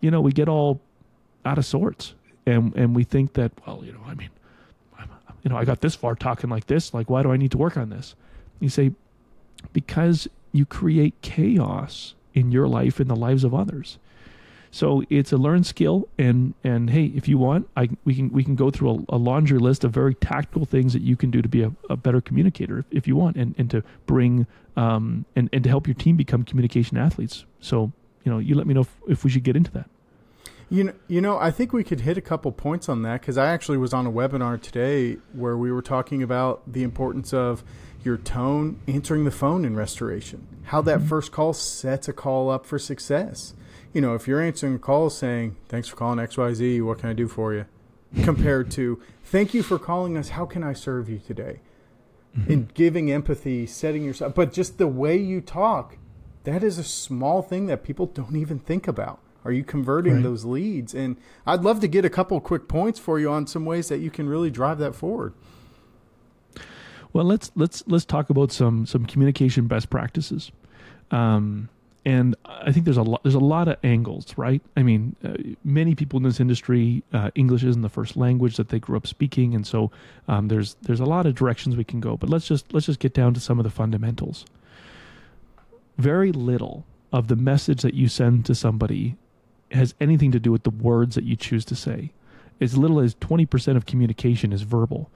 [0.00, 0.80] you know we get all
[1.44, 2.14] out of sorts.
[2.46, 4.30] And and we think that well you know i mean
[4.98, 5.08] I'm,
[5.42, 6.94] you know i got this far talking like this.
[6.94, 8.14] Like why do i need to work on this?
[8.60, 8.92] You say
[9.72, 13.98] because you create chaos in your life and the lives of others
[14.70, 18.44] so it's a learned skill, and and hey, if you want, I we can we
[18.44, 21.42] can go through a, a laundry list of very tactical things that you can do
[21.42, 24.46] to be a, a better communicator if, if, you want, and and to bring
[24.76, 27.44] um and and to help your team become communication athletes.
[27.60, 27.90] So
[28.24, 29.90] you know, you let me know if, if we should get into that.
[30.68, 33.36] You know, you know, I think we could hit a couple points on that because
[33.36, 37.64] I actually was on a webinar today where we were talking about the importance of
[38.04, 41.08] your tone, answering the phone in restoration, how that mm-hmm.
[41.08, 43.54] first call sets a call up for success
[43.92, 47.12] you know, if you're answering a call saying, thanks for calling XYZ, what can I
[47.12, 47.66] do for you?
[48.22, 51.60] Compared to, thank you for calling us, how can I serve you today?
[52.36, 52.52] Mm-hmm.
[52.52, 55.98] And giving empathy, setting yourself, but just the way you talk,
[56.44, 59.20] that is a small thing that people don't even think about.
[59.44, 60.22] Are you converting right.
[60.22, 60.94] those leads?
[60.94, 63.98] And I'd love to get a couple quick points for you on some ways that
[63.98, 65.34] you can really drive that forward.
[67.12, 70.52] Well, let's let's let's talk about some some communication best practices.
[71.10, 71.68] Um,
[72.04, 74.62] and I think there's a lot there's a lot of angles, right?
[74.76, 78.70] I mean, uh, many people in this industry, uh, English isn't the first language that
[78.70, 79.90] they grew up speaking, and so
[80.28, 82.16] um, there's there's a lot of directions we can go.
[82.16, 84.46] But let's just let's just get down to some of the fundamentals.
[85.98, 89.16] Very little of the message that you send to somebody
[89.72, 92.12] has anything to do with the words that you choose to say.
[92.60, 95.10] As little as 20% of communication is verbal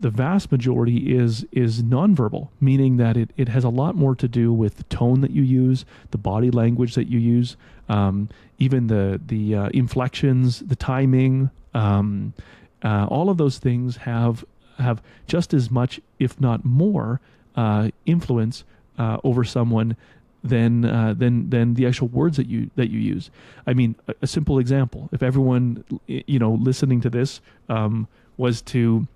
[0.00, 4.26] the vast majority is is nonverbal, meaning that it, it has a lot more to
[4.28, 7.56] do with the tone that you use, the body language that you use,
[7.88, 8.28] um,
[8.58, 11.50] even the the uh, inflections, the timing.
[11.74, 12.34] Um,
[12.82, 14.44] uh, all of those things have
[14.78, 17.20] have just as much, if not more,
[17.56, 18.64] uh, influence
[18.98, 19.96] uh, over someone
[20.42, 23.30] than uh, than than the actual words that you that you use.
[23.66, 28.62] I mean, a, a simple example: if everyone you know listening to this um, was
[28.62, 29.06] to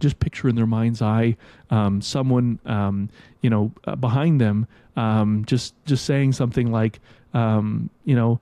[0.00, 1.36] just picture in their mind's eye
[1.70, 3.08] um, someone um,
[3.40, 7.00] you know uh, behind them um, just just saying something like
[7.34, 8.40] um, you know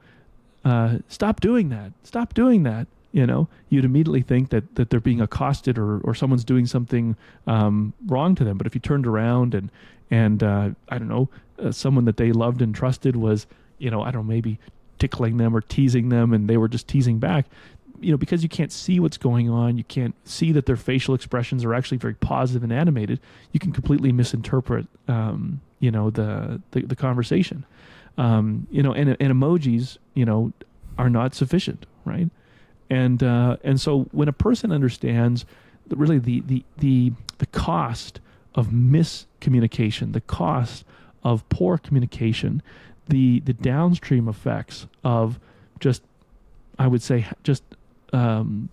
[0.65, 1.93] uh, stop doing that.
[2.05, 2.87] Stop doing that.
[3.13, 7.17] You know you'd immediately think that that they're being accosted or or someone's doing something
[7.47, 8.59] um, wrong to them.
[8.59, 9.71] But if you turned around and
[10.11, 11.29] and uh, I don't know
[11.63, 13.47] uh, someone that they loved and trusted was
[13.79, 14.59] you know I don't know maybe
[14.99, 17.47] tickling them or teasing them and they were just teasing back
[18.01, 21.15] you know, because you can't see what's going on, you can't see that their facial
[21.15, 23.21] expressions are actually very positive and animated.
[23.53, 27.65] You can completely misinterpret, um, you know, the the, the conversation.
[28.17, 30.53] Um, you know, and and emojis, you know,
[30.99, 32.31] are not sufficient, right?
[32.91, 35.45] And uh, and so when a person understands
[35.87, 38.21] that really the the the the cost
[38.55, 40.85] of miscommunication, the cost
[41.23, 42.63] of poor communication,
[43.09, 45.41] the the downstream effects of
[45.81, 46.03] just
[46.79, 47.63] I would say just
[48.15, 48.69] um,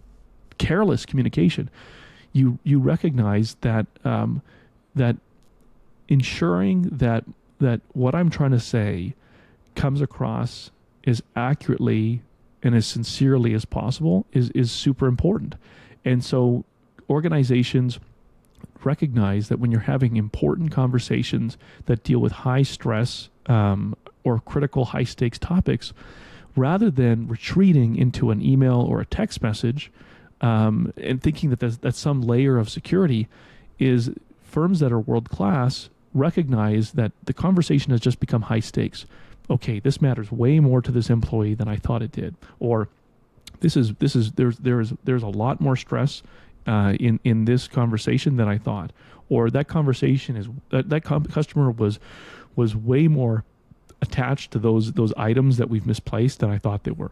[0.57, 1.69] careless communication,
[2.31, 4.41] you you recognize that um,
[4.95, 5.17] that
[6.07, 7.25] ensuring that
[7.59, 9.15] that what I'm trying to say
[9.75, 10.71] comes across
[11.05, 12.21] as accurately
[12.63, 15.55] and as sincerely as possible is is super important.
[16.05, 16.63] And so
[17.09, 17.99] organizations
[18.83, 24.85] recognize that when you're having important conversations that deal with high stress um, or critical
[24.85, 25.93] high stakes topics,
[26.55, 29.91] rather than retreating into an email or a text message
[30.41, 33.27] um, and thinking that there's, that's some layer of security,
[33.79, 34.11] is
[34.43, 39.05] firms that are world class recognize that the conversation has just become high stakes.
[39.49, 42.89] Okay, this matters way more to this employee than I thought it did, or
[43.59, 46.23] this is this is there's there's there's a lot more stress
[46.67, 48.91] uh, in in this conversation than I thought,
[49.29, 51.99] or that conversation is that that com- customer was
[52.55, 53.43] was way more
[54.01, 57.11] attached to those those items that we've misplaced than I thought they were.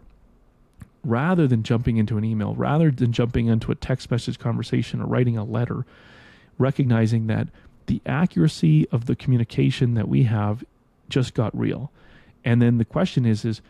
[1.03, 5.05] Rather than jumping into an email, rather than jumping into a text message conversation or
[5.05, 5.85] writing a letter,
[6.57, 7.47] recognizing that
[7.85, 10.63] the accuracy of the communication that we have
[11.07, 11.91] just got real.
[12.45, 13.61] And then the question is is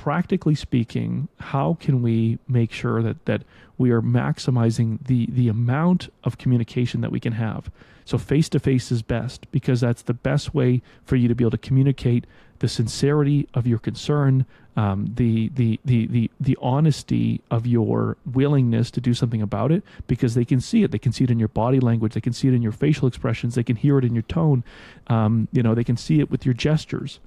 [0.00, 3.42] practically speaking, how can we make sure that that
[3.76, 7.70] we are maximizing the the amount of communication that we can have?
[8.06, 11.44] So face to face is best because that's the best way for you to be
[11.44, 12.24] able to communicate
[12.60, 18.90] the sincerity of your concern, um, the, the the the the honesty of your willingness
[18.92, 20.92] to do something about it, because they can see it.
[20.92, 22.14] They can see it in your body language.
[22.14, 23.54] They can see it in your facial expressions.
[23.54, 24.64] They can hear it in your tone.
[25.08, 27.20] Um, you know, they can see it with your gestures.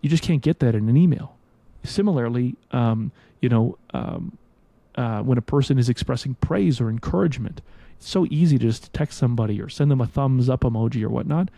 [0.00, 1.36] You just can't get that in an email.
[1.84, 4.38] Similarly, um, you know, um,
[4.94, 7.60] uh, when a person is expressing praise or encouragement,
[7.96, 11.08] it's so easy to just text somebody or send them a thumbs up emoji or
[11.08, 11.48] whatnot.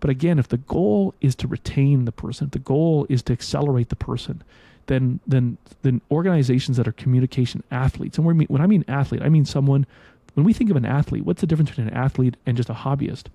[0.00, 3.32] But again, if the goal is to retain the person, if the goal is to
[3.32, 4.42] accelerate the person,
[4.86, 9.44] then then then organizations that are communication athletes, and when I mean athlete, I mean
[9.44, 9.86] someone.
[10.34, 12.74] When we think of an athlete, what's the difference between an athlete and just a
[12.74, 13.26] hobbyist?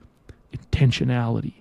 [0.53, 1.53] Intentionality,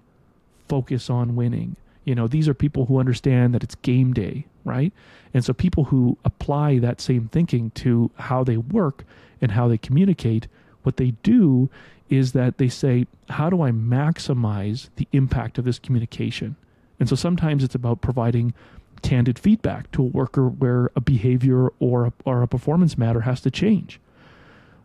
[0.67, 1.77] focus on winning,
[2.09, 4.93] you know, these are people who understand that it's game day, right?
[5.35, 9.05] And so people who apply that same thinking to how they work
[9.41, 10.47] and how they communicate,
[10.83, 11.71] what they do
[12.09, 16.57] is that they say, how do I maximize the impact of this communication?
[16.99, 18.55] And so sometimes it's about providing
[19.03, 23.41] candid feedback to a worker where a behavior or a, or a performance matter has
[23.43, 24.01] to change.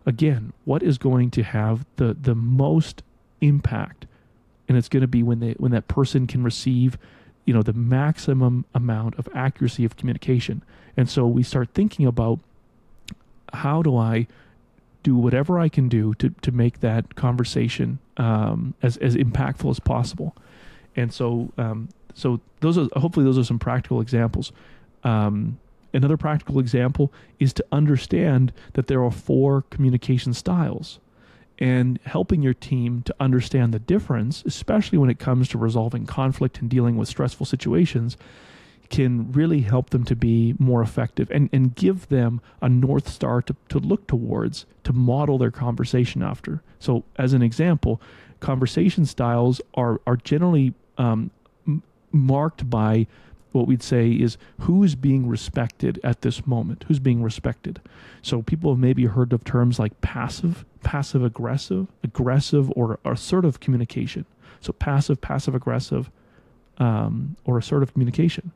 [0.06, 3.02] Again, what is going to have the, the most
[3.42, 4.06] impact
[4.68, 6.98] and it's going to be when they when that person can receive
[7.46, 10.64] you know the maximum amount of accuracy of communication.
[10.96, 12.40] And so we start thinking about
[13.54, 14.26] how do i
[15.04, 19.80] do whatever i can do to, to make that conversation um, as, as impactful as
[19.80, 20.36] possible.
[20.96, 24.52] And so um, so those are hopefully those are some practical examples.
[25.04, 25.60] Um,
[25.94, 31.00] another practical example is to understand that there are four communication styles
[31.60, 36.60] and helping your team to understand the difference, especially when it comes to resolving conflict
[36.60, 38.18] and dealing with stressful situations,
[38.90, 43.42] can really help them to be more effective and, and give them a North Star
[43.42, 46.62] to, to look towards to model their conversation after.
[46.80, 48.02] So, as an example,
[48.40, 51.32] conversation styles are, are generally um,
[52.12, 53.08] marked by
[53.54, 57.80] what we'd say is who's being respected at this moment, who's being respected.
[58.22, 64.26] So people have maybe heard of terms like passive, passive aggressive, aggressive or assertive communication.
[64.60, 66.10] So passive, passive aggressive,
[66.78, 68.52] um, or assertive communication.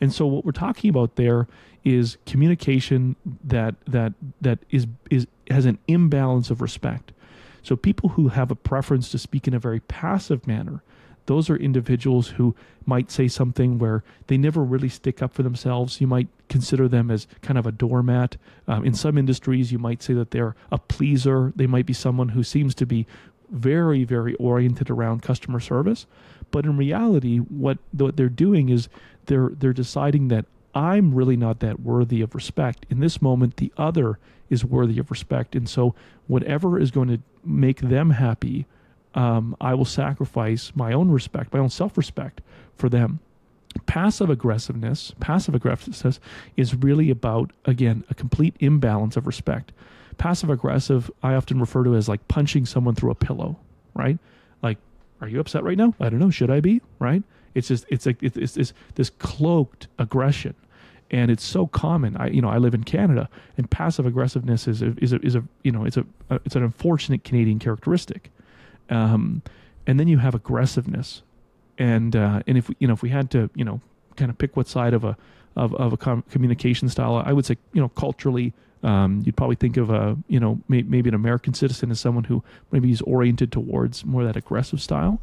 [0.00, 1.48] And so what we're talking about there
[1.84, 7.12] is communication that that that is is has an imbalance of respect.
[7.62, 10.82] So people who have a preference to speak in a very passive manner
[11.28, 16.00] those are individuals who might say something where they never really stick up for themselves.
[16.00, 18.38] You might consider them as kind of a doormat.
[18.66, 21.52] Um, in some industries, you might say that they're a pleaser.
[21.54, 23.06] They might be someone who seems to be
[23.50, 26.06] very, very oriented around customer service.
[26.50, 28.88] But in reality, what what they're doing is
[29.26, 32.86] they're they're deciding that I'm really not that worthy of respect.
[32.88, 35.94] In this moment, the other is worthy of respect, and so
[36.26, 38.66] whatever is going to make them happy
[39.14, 42.40] um, I will sacrifice my own respect, my own self respect
[42.76, 43.20] for them.
[43.86, 46.20] Passive aggressiveness, passive aggressiveness
[46.56, 49.72] is really about, again, a complete imbalance of respect.
[50.16, 53.56] Passive aggressive, I often refer to as like punching someone through a pillow,
[53.94, 54.18] right?
[54.62, 54.78] Like,
[55.20, 55.94] are you upset right now?
[56.00, 56.30] I don't know.
[56.30, 56.80] Should I be?
[56.98, 57.22] Right?
[57.54, 60.54] It's just, it's like, it's, it's this, cloaked aggression
[61.10, 62.16] and it's so common.
[62.16, 65.34] I, you know, I live in Canada, and passive aggressiveness is a, is a, is
[65.34, 68.30] a you know, it's a, a, it's an unfortunate Canadian characteristic.
[68.90, 69.42] Um,
[69.86, 71.22] and then you have aggressiveness,
[71.78, 73.80] and uh, and if we, you know if we had to you know
[74.16, 75.16] kind of pick what side of a
[75.56, 79.56] of, of a com- communication style, I would say you know culturally um, you'd probably
[79.56, 83.00] think of a you know may, maybe an American citizen as someone who maybe is
[83.02, 85.20] oriented towards more that aggressive style.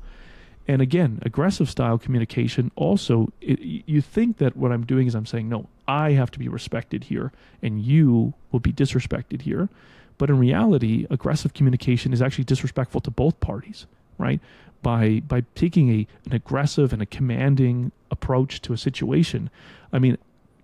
[0.67, 5.28] And again, aggressive style communication also, it, you think that what I'm doing is I'm
[5.28, 9.69] saying, no, I have to be respected here and you will be disrespected here.
[10.17, 13.86] But in reality, aggressive communication is actually disrespectful to both parties,
[14.17, 14.39] right?
[14.82, 19.49] By by taking a an aggressive and a commanding approach to a situation,
[19.91, 20.17] I mean,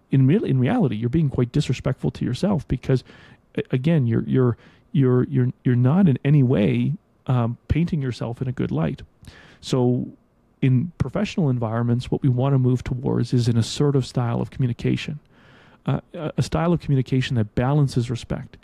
[0.10, 3.04] in real in reality, you're being quite disrespectful to yourself because,
[3.72, 4.58] again, you're you're
[4.92, 6.94] you're you're you're not in any way
[7.28, 9.02] um, painting yourself in a good light.
[9.60, 10.08] So,
[10.62, 15.20] in professional environments, what we want to move towards is an assertive style of communication,
[15.86, 18.58] uh, a style of communication that balances respect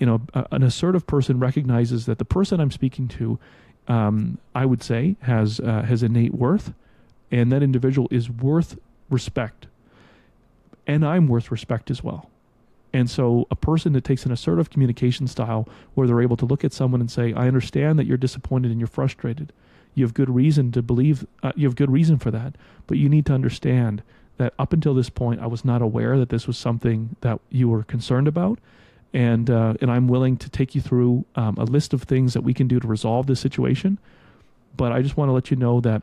[0.00, 3.38] you know, an assertive person recognizes that the person I'm speaking to,
[3.86, 6.72] um, I would say, has uh, has innate worth,
[7.30, 8.78] and that individual is worth
[9.10, 9.66] respect,
[10.86, 12.30] and I'm worth respect as well.
[12.94, 16.64] And so, a person that takes an assertive communication style, where they're able to look
[16.64, 19.52] at someone and say, "I understand that you're disappointed and you're frustrated.
[19.94, 21.26] You have good reason to believe.
[21.42, 24.02] Uh, you have good reason for that, but you need to understand
[24.38, 27.68] that up until this point, I was not aware that this was something that you
[27.68, 28.58] were concerned about,
[29.12, 32.42] and uh, and I'm willing to take you through um, a list of things that
[32.42, 33.98] we can do to resolve this situation.
[34.76, 36.02] But I just want to let you know that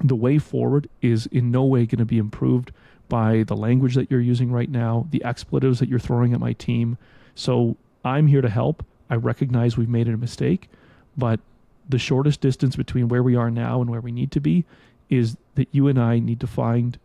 [0.00, 2.72] the way forward is in no way going to be improved
[3.08, 6.52] by the language that you're using right now, the expletives that you're throwing at my
[6.52, 6.98] team.
[7.34, 8.84] So I'm here to help.
[9.10, 10.68] I recognize we've made a mistake,
[11.16, 11.40] but
[11.88, 14.64] the shortest distance between where we are now and where we need to be
[15.08, 16.98] is that you and I need to find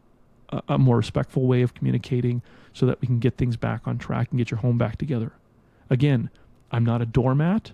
[0.50, 2.42] a, a more respectful way of communicating
[2.74, 5.32] so that we can get things back on track and get your home back together.
[5.90, 6.30] Again,
[6.72, 7.72] I'm not a doormat.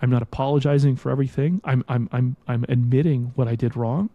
[0.00, 1.60] I'm not apologizing for everything.
[1.64, 4.10] I'm I'm I'm I'm admitting what I did wrong,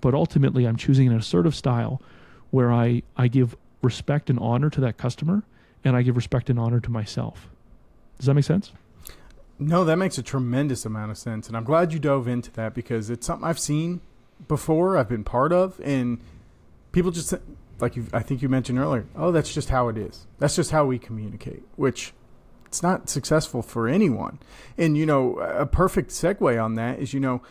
[0.00, 2.00] but ultimately I'm choosing an assertive style
[2.50, 5.44] where I I give respect and honor to that customer
[5.84, 7.48] and I give respect and honor to myself.
[8.18, 8.72] Does that make sense?
[9.58, 12.74] No, that makes a tremendous amount of sense, and I'm glad you dove into that
[12.74, 14.00] because it's something I've seen
[14.48, 16.18] before, I've been part of, and
[16.92, 17.32] people just
[17.80, 18.06] like you.
[18.12, 19.06] I think you mentioned earlier.
[19.14, 20.26] Oh, that's just how it is.
[20.38, 22.12] That's just how we communicate, which
[22.66, 24.38] it's not successful for anyone.
[24.76, 27.42] And you know, a perfect segue on that is you know,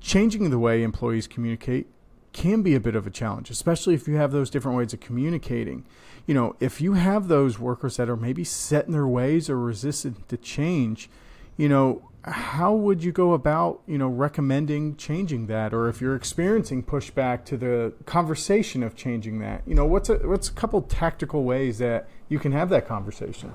[0.00, 1.86] changing the way employees communicate
[2.32, 5.00] can be a bit of a challenge, especially if you have those different ways of
[5.00, 5.84] communicating.
[6.26, 9.58] You know, if you have those workers that are maybe set in their ways or
[9.58, 11.10] resistant to change,
[11.56, 15.72] you know, how would you go about, you know, recommending changing that?
[15.72, 20.16] Or if you're experiencing pushback to the conversation of changing that, you know, what's a,
[20.16, 23.52] what's a couple tactical ways that you can have that conversation?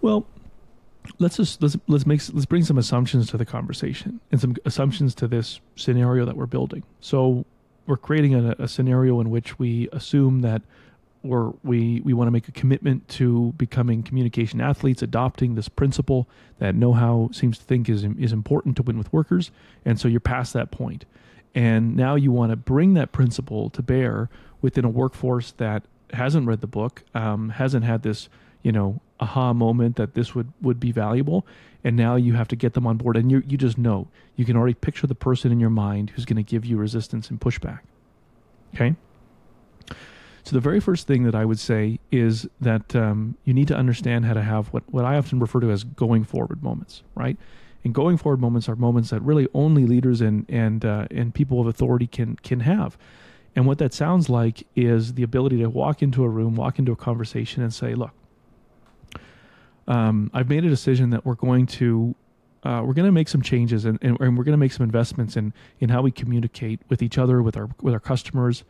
[0.00, 0.26] Well,
[1.18, 5.14] let's just let's let's make let's bring some assumptions to the conversation and some assumptions
[5.16, 6.82] to this scenario that we're building.
[7.00, 7.44] So
[7.86, 10.62] we're creating a, a scenario in which we assume that
[11.22, 16.28] we're, we we want to make a commitment to becoming communication athletes, adopting this principle
[16.58, 19.50] that KnowHow seems to think is is important to win with workers,
[19.84, 21.04] and so you're past that point,
[21.54, 24.28] and now you want to bring that principle to bear
[24.60, 28.28] within a workforce that hasn't read the book, um, hasn't had this
[28.62, 31.46] you know aha moment that this would would be valuable
[31.84, 34.08] and now you have to get them on board and you you just know.
[34.36, 37.28] You can already picture the person in your mind who's going to give you resistance
[37.28, 37.80] and pushback.
[38.74, 38.96] Okay
[40.44, 43.76] so the very first thing that I would say is that um, you need to
[43.76, 47.36] understand how to have what, what I often refer to as going forward moments, right?
[47.84, 51.60] And going forward moments are moments that really only leaders and and uh, and people
[51.60, 52.96] of authority can can have.
[53.54, 56.92] And what that sounds like is the ability to walk into a room, walk into
[56.92, 58.12] a conversation, and say, "Look,
[59.86, 62.14] um, I've made a decision that we're going to
[62.64, 64.84] uh, we're going to make some changes and, and, and we're going to make some
[64.84, 68.64] investments in in how we communicate with each other, with our with our customers,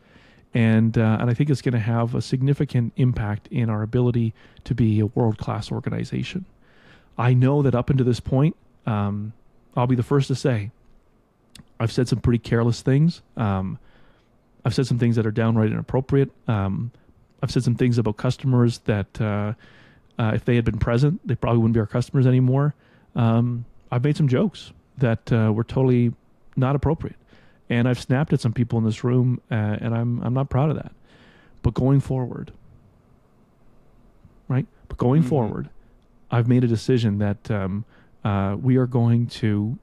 [0.53, 4.33] and uh, and I think it's going to have a significant impact in our ability
[4.65, 6.45] to be a world class organization.
[7.17, 9.33] I know that up until this point, um,
[9.75, 10.71] I'll be the first to say
[11.79, 13.21] I've said some pretty careless things.
[13.37, 13.79] Um,
[14.65, 16.31] I've said some things that are downright inappropriate.
[16.47, 16.91] Um,
[17.41, 19.19] I've said some things about customers that.
[19.21, 19.53] Uh,
[20.19, 22.75] uh, if they had been present, they probably wouldn't be our customers anymore.
[23.15, 26.13] Um, I've made some jokes that uh, were totally
[26.55, 27.15] not appropriate,
[27.69, 30.69] and I've snapped at some people in this room, uh, and I'm I'm not proud
[30.69, 30.91] of that.
[31.61, 32.51] But going forward,
[34.47, 34.67] right?
[34.87, 35.29] But going mm-hmm.
[35.29, 35.69] forward,
[36.29, 37.85] I've made a decision that um,
[38.23, 39.77] uh, we are going to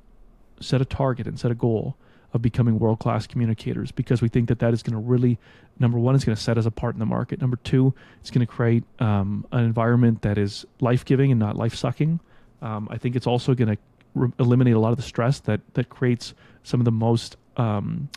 [0.60, 1.96] set a target and set a goal
[2.32, 5.38] of becoming world class communicators because we think that that is going to really,
[5.78, 7.40] number one, it's going to set us apart in the market.
[7.40, 11.56] Number two, it's going to create um, an environment that is life giving and not
[11.56, 12.20] life sucking.
[12.62, 13.78] Um, I think it's also going to
[14.14, 18.08] re- eliminate a lot of the stress that that creates some of the most um,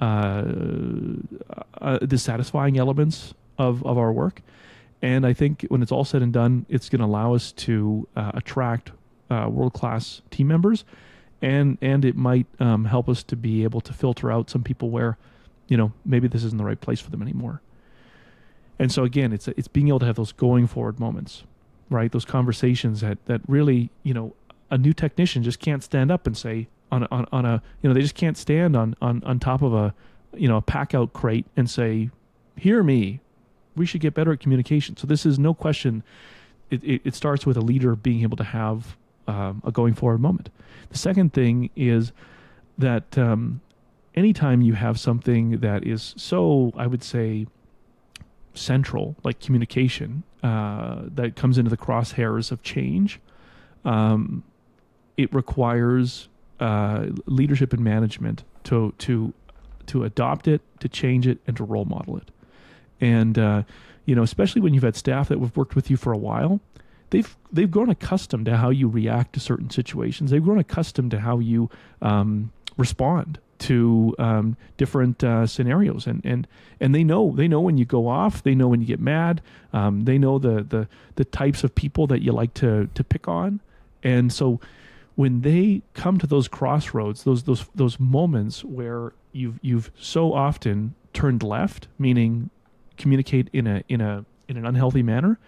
[0.00, 0.44] uh,
[1.80, 1.98] uh,
[2.76, 4.42] elements of of our work.
[5.02, 8.06] And I think when it's all said and done, it's going to allow us to
[8.16, 8.92] uh, attract
[9.30, 10.84] uh, world class team members
[11.42, 14.90] and and it might um, help us to be able to filter out some people
[14.90, 15.16] where,
[15.68, 17.60] you know, maybe this isn't the right place for them anymore.
[18.78, 21.44] And so again, it's it's being able to have those going forward moments,
[21.88, 22.12] right?
[22.12, 24.34] Those conversations that that really, you know,
[24.70, 27.94] a new technician just can't stand up and say on on on a you know
[27.94, 29.94] they just can't stand on on on top of a
[30.34, 32.10] you know a pack out crate and say,
[32.56, 33.20] "Hear me,
[33.76, 36.02] we should get better at communication." So this is no question.
[36.70, 40.20] It, it, it starts with a leader being able to have um, a going forward
[40.20, 40.50] moment.
[40.90, 42.12] The second thing is
[42.78, 43.60] that um,
[44.14, 47.46] anytime you have something that is so, I would say,
[48.54, 53.20] central, like communication, uh, that comes into the crosshairs of change,
[53.84, 54.42] um,
[55.16, 56.28] it requires
[56.60, 59.32] uh, leadership and management to to
[59.86, 62.30] to adopt it, to change it, and to role model it.
[63.00, 63.62] And uh,
[64.04, 66.60] you know, especially when you've had staff that have worked with you for a while,
[67.10, 70.30] they've they've grown accustomed to how you react to certain situations.
[70.30, 71.70] They've grown accustomed to how you
[72.02, 76.46] um, respond to um, different uh, scenarios, and, and
[76.80, 78.42] and they know they know when you go off.
[78.42, 79.42] They know when you get mad.
[79.72, 83.28] Um, they know the the the types of people that you like to to pick
[83.28, 83.60] on,
[84.02, 84.60] and so
[85.14, 90.94] when they come to those crossroads, those those those moments where you've you've so often
[91.12, 92.50] turned left, meaning
[92.96, 95.38] communicate in a in a in an unhealthy manner,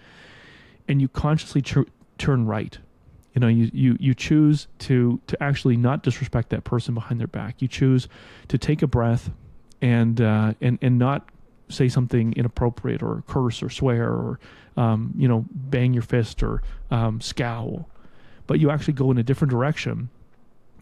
[0.88, 1.62] and you consciously
[2.18, 2.78] turn right.
[3.34, 7.26] You know, you, you you choose to to actually not disrespect that person behind their
[7.26, 7.62] back.
[7.62, 8.08] You choose
[8.48, 9.30] to take a breath
[9.80, 11.28] and uh, and and not
[11.68, 14.38] say something inappropriate or curse or swear or
[14.76, 17.88] um, you know bang your fist or um, scowl,
[18.46, 20.10] but you actually go in a different direction.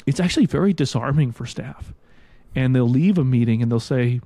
[0.07, 1.93] It's actually very disarming for staff,
[2.55, 4.21] and they'll leave a meeting and they'll say,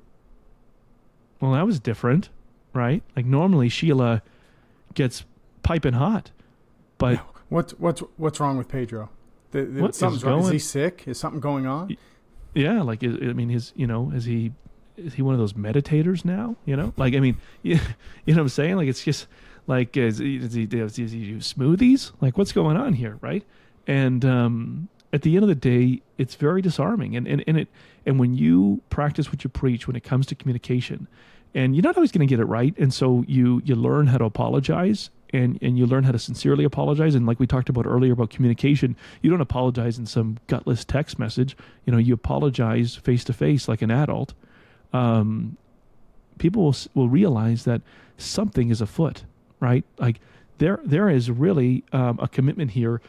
[1.39, 2.29] "Well, that was different,
[2.73, 3.03] right?
[3.15, 4.21] Like normally Sheila
[4.93, 5.25] gets
[5.63, 6.31] piping hot,
[6.97, 7.19] but."
[7.49, 9.09] What's what's what's wrong with Pedro?
[9.51, 10.39] The, the, What something's is wrong.
[10.41, 11.03] Is he sick?
[11.05, 11.95] Is something going on?
[12.55, 14.51] Yeah, like is- I mean, his you know, is he
[14.97, 16.55] is he one of those meditators now?
[16.65, 17.75] You know, like I mean, you,
[18.25, 18.77] you know what I'm saying?
[18.77, 19.27] Like it's just
[19.67, 22.11] like is does he does he do smoothies?
[22.21, 23.43] Like what's going on here, right?
[23.87, 27.15] And um, at the end of the day, it's very disarming.
[27.15, 27.67] And and and it
[28.05, 31.07] and when you practice what you preach when it comes to communication,
[31.53, 34.17] and you're not always going to get it right, and so you you learn how
[34.17, 35.09] to apologize.
[35.33, 37.13] And, and you learn how to sincerely apologize.
[37.13, 41.19] And like we talked about earlier about communication, you don't apologize in some gutless text
[41.19, 41.57] message.
[41.85, 44.33] You know, you apologize face to face like an adult.
[44.93, 45.57] Um,
[46.37, 47.81] people will, will realize that
[48.17, 49.23] something is afoot,
[49.59, 49.83] right?
[49.97, 50.19] Like
[50.57, 53.01] there there is really um, a commitment here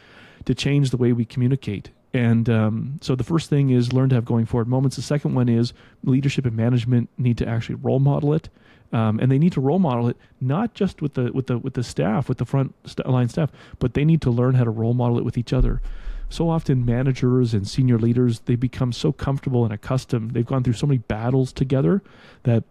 [0.44, 1.90] to change the way we communicate.
[2.12, 4.96] And um, so the first thing is learn to have going forward moments.
[4.96, 5.72] The second one is
[6.02, 8.48] leadership and management need to actually role model it,
[8.92, 11.74] um, and they need to role model it not just with the with the with
[11.74, 12.74] the staff, with the front
[13.04, 15.82] line staff, but they need to learn how to role model it with each other.
[16.28, 20.32] So often, managers and senior leaders they become so comfortable and accustomed.
[20.32, 22.02] They've gone through so many battles together
[22.44, 22.64] that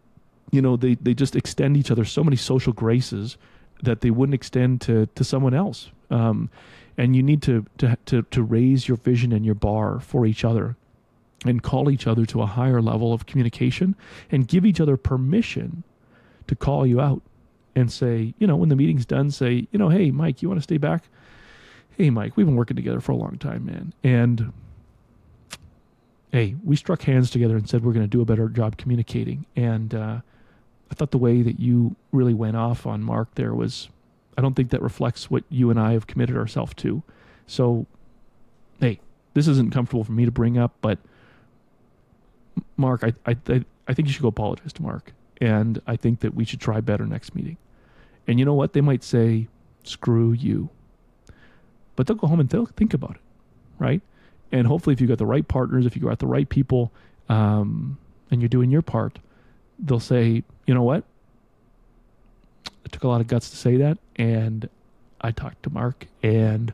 [0.51, 3.37] you know they they just extend each other so many social graces
[3.83, 5.91] that they wouldn't extend to to someone else.
[6.09, 6.49] Um,
[6.97, 10.45] and you need to, to to to raise your vision and your bar for each
[10.45, 10.75] other,
[11.45, 13.95] and call each other to a higher level of communication,
[14.31, 15.83] and give each other permission
[16.47, 17.21] to call you out,
[17.75, 20.59] and say, you know, when the meeting's done, say, you know, hey, Mike, you want
[20.59, 21.03] to stay back?
[21.97, 24.53] Hey, Mike, we've been working together for a long time, man, and
[26.31, 29.45] hey, we struck hands together and said we're going to do a better job communicating.
[29.55, 30.19] And uh,
[30.95, 33.89] I thought the way that you really went off on Mark there was,
[34.37, 37.03] I don't think that reflects what you and I have committed ourselves to.
[37.47, 37.85] So,
[38.79, 39.01] hey,
[39.33, 40.97] this isn't comfortable for me to bring up, but
[42.77, 43.35] Mark, I, I,
[43.89, 45.11] I- think you should go apologize to Mark.
[45.41, 47.57] And I think that we should try better next meeting.
[48.25, 48.71] And you know what?
[48.71, 49.49] They might say,
[49.83, 50.69] screw you.
[51.97, 53.21] But they'll go home and they'll think about it,
[53.79, 54.01] right?
[54.49, 56.93] And hopefully, if you got the right partners, if you got the right people,
[57.27, 57.97] um,
[58.31, 59.19] and you're doing your part,
[59.79, 61.03] they'll say, you know what?
[62.83, 64.69] It took a lot of guts to say that, and
[65.21, 66.71] I talked to Mark, and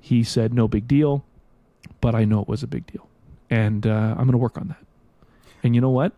[0.00, 1.24] he said no big deal,
[2.00, 3.08] but I know it was a big deal,
[3.50, 4.84] and uh, I'm going to work on that.
[5.62, 6.12] And you know what?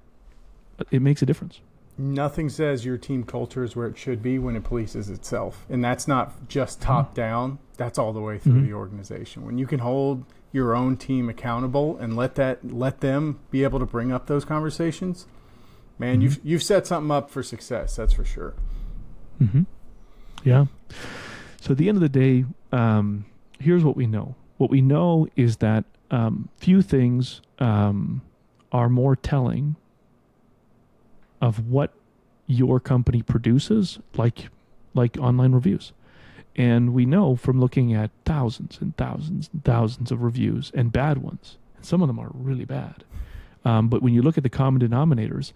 [0.90, 1.60] It makes a difference.
[2.00, 5.66] Nothing says your team culture is where it should be when it polices itself.
[5.68, 8.66] And that's not just top down, that's all the way through Mhm.
[8.66, 9.44] the organization.
[9.44, 13.80] When you can hold your own team accountable and let that let them be able
[13.80, 15.26] to bring up those conversations,
[15.98, 16.22] man, Mhm.
[16.22, 18.54] you've you've set something up for success, that's for sure.
[19.40, 19.62] Mm-hmm.
[20.44, 20.66] Yeah.
[21.60, 23.24] So at the end of the day, um,
[23.58, 24.34] here's what we know.
[24.58, 28.22] What we know is that um, few things um,
[28.72, 29.76] are more telling
[31.40, 31.92] of what
[32.46, 34.48] your company produces, like
[34.94, 35.92] like online reviews.
[36.56, 41.18] And we know from looking at thousands and thousands and thousands of reviews and bad
[41.18, 43.04] ones, and some of them are really bad.
[43.64, 45.52] Um, but when you look at the common denominators,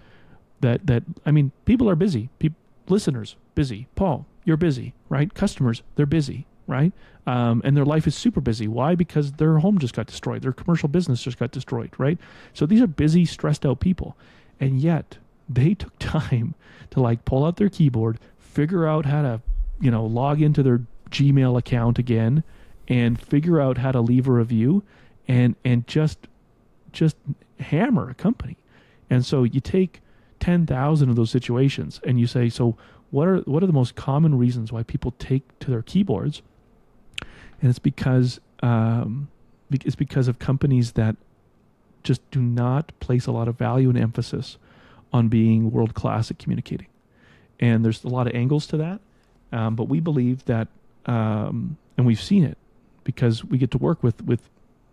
[0.63, 2.31] that that I mean, people are busy.
[2.39, 2.57] People,
[2.89, 3.87] listeners busy.
[3.95, 5.33] Paul, you're busy, right?
[5.35, 6.93] Customers, they're busy, right?
[7.27, 8.67] Um, and their life is super busy.
[8.67, 8.95] Why?
[8.95, 10.43] Because their home just got destroyed.
[10.43, 12.19] Their commercial business just got destroyed, right?
[12.53, 14.17] So these are busy, stressed out people,
[14.59, 16.55] and yet they took time
[16.91, 19.41] to like pull out their keyboard, figure out how to,
[19.81, 22.43] you know, log into their Gmail account again,
[22.89, 24.83] and figure out how to leave a review,
[25.29, 26.19] and and just
[26.93, 27.17] just
[27.61, 28.57] hammer a company.
[29.09, 30.01] And so you take
[30.43, 32.77] 10,000 of those situations and you say, so
[33.13, 36.43] what are, what are the most common reasons why people take to their keyboards?
[37.61, 39.29] And it's because, um,
[39.71, 41.15] it's because of companies that
[42.03, 44.59] just do not place a lot of value and emphasis
[45.13, 46.89] on being world class at communicating.
[47.61, 49.01] And there's a lot of angles to that.
[49.53, 50.67] Um, but we believe that
[51.07, 52.59] um, and we've seen it
[53.05, 54.49] because we get to work with with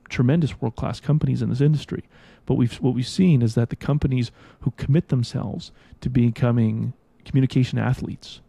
[0.10, 2.03] tremendous world class companies in this industry.
[2.45, 4.32] But we've what we've seen is that the companies
[4.62, 6.93] who commit themselves to becoming
[7.26, 8.41] communication athletes,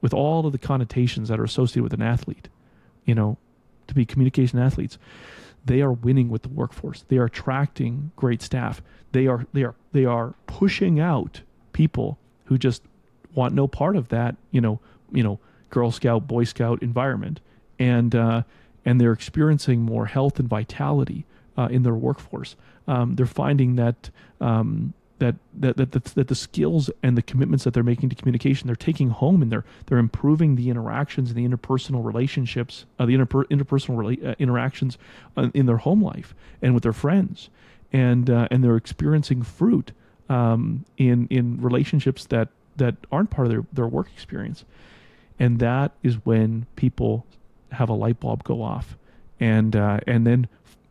[0.00, 2.48] with all of the connotations that are associated with an athlete,
[3.04, 3.36] you know,
[3.86, 4.98] to be communication athletes,
[5.64, 7.04] they are winning with the workforce.
[7.08, 8.82] They are attracting great staff.
[9.12, 12.82] They are they are they are pushing out people who just
[13.34, 14.80] want no part of that, you know,
[15.12, 15.38] you know,
[15.70, 17.40] Girl Scout, Boy Scout environment,
[17.78, 18.42] and uh,
[18.88, 21.26] and they're experiencing more health and vitality
[21.58, 22.56] uh, in their workforce.
[22.86, 24.08] Um, they're finding that,
[24.40, 28.66] um, that, that, that, that, the skills and the commitments that they're making to communication,
[28.66, 33.14] they're taking home and they're, they're improving the interactions and the interpersonal relationships, uh, the
[33.14, 34.96] interper- interpersonal rela- uh, interactions
[35.36, 37.50] uh, in their home life and with their friends.
[37.92, 39.92] And, uh, and they're experiencing fruit
[40.30, 44.64] um, in, in relationships that, that aren't part of their, their work experience.
[45.38, 47.26] And that is when people
[47.72, 48.96] have a light bulb go off,
[49.40, 50.48] and uh, and then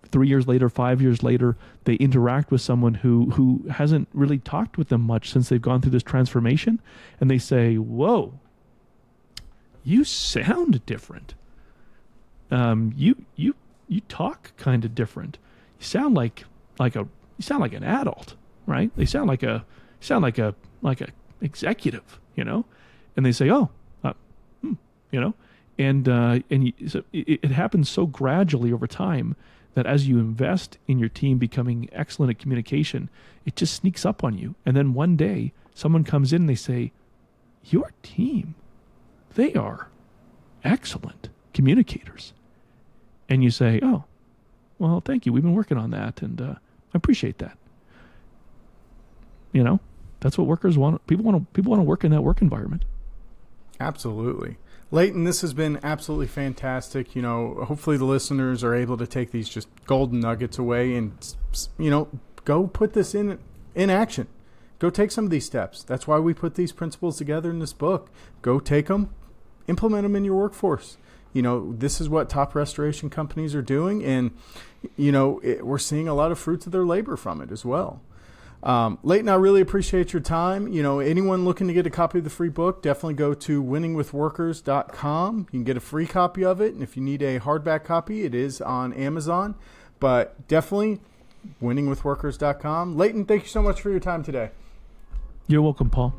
[0.07, 4.77] three years later, five years later, they interact with someone who who hasn't really talked
[4.77, 6.81] with them much since they've gone through this transformation,
[7.19, 8.39] and they say, "Whoa,
[9.83, 11.35] you sound different.
[12.51, 13.55] Um, you you
[13.87, 15.37] you talk kind of different.
[15.79, 16.45] You sound like
[16.79, 17.07] like a
[17.37, 18.91] you sound like an adult, right?
[18.95, 19.65] They sound like a
[19.99, 21.07] sound like a like a
[21.41, 22.65] executive, you know."
[23.15, 23.69] And they say, "Oh,
[24.03, 24.13] uh,
[24.61, 24.73] hmm,
[25.11, 25.33] you know."
[25.77, 29.35] And uh, and you, so it, it, happens so gradually over time
[29.75, 33.09] that as you invest in your team becoming excellent at communication,
[33.45, 34.55] it just sneaks up on you.
[34.65, 36.91] And then one day, someone comes in and they say,
[37.65, 38.55] "Your team,
[39.35, 39.89] they are
[40.63, 42.33] excellent communicators,"
[43.29, 44.05] and you say, "Oh,
[44.79, 45.33] well, thank you.
[45.33, 46.55] We've been working on that, and uh,
[46.93, 47.57] I appreciate that."
[49.53, 49.79] You know,
[50.21, 51.05] that's what workers want.
[51.05, 52.83] People want to people want to work in that work environment.
[53.79, 54.57] Absolutely.
[54.89, 57.15] Leighton, this has been absolutely fantastic.
[57.15, 61.35] You know, hopefully the listeners are able to take these just golden nuggets away and,
[61.77, 62.07] you know,
[62.45, 63.39] go put this in
[63.75, 64.27] in action.
[64.79, 65.83] Go take some of these steps.
[65.83, 68.09] That's why we put these principles together in this book.
[68.41, 69.09] Go take them,
[69.67, 70.97] implement them in your workforce.
[71.33, 74.31] You know, this is what top restoration companies are doing, and
[74.95, 77.65] you know, it, we're seeing a lot of fruits of their labor from it as
[77.65, 78.01] well.
[78.63, 80.67] Um, Leighton, I really appreciate your time.
[80.67, 83.63] You know, anyone looking to get a copy of the free book, definitely go to
[83.63, 85.37] winningwithworkers.com.
[85.37, 86.73] You can get a free copy of it.
[86.73, 89.55] And if you need a hardback copy, it is on Amazon.
[89.99, 90.99] But definitely
[91.61, 92.97] winningwithworkers.com.
[92.97, 94.51] Leighton, thank you so much for your time today.
[95.47, 96.13] You're welcome, Paul.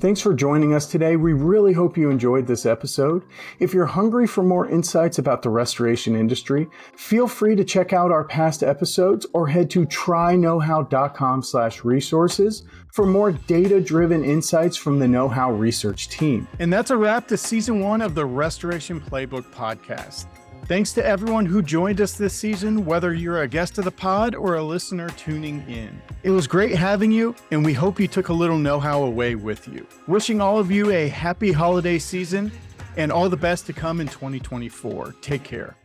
[0.00, 1.16] Thanks for joining us today.
[1.16, 3.22] We really hope you enjoyed this episode.
[3.58, 8.10] If you're hungry for more insights about the restoration industry, feel free to check out
[8.10, 12.62] our past episodes or head to tryknowhow.com slash resources
[12.92, 16.48] for more data-driven insights from the KnowHow research team.
[16.58, 20.26] And that's a wrap to season one of the Restoration Playbook podcast.
[20.66, 24.36] Thanks to everyone who joined us this season, whether you're a guest of the pod
[24.36, 26.00] or a listener tuning in.
[26.22, 29.34] It was great having you, and we hope you took a little know how away
[29.34, 29.86] with you.
[30.06, 32.52] Wishing all of you a happy holiday season
[32.96, 35.14] and all the best to come in 2024.
[35.20, 35.76] Take care.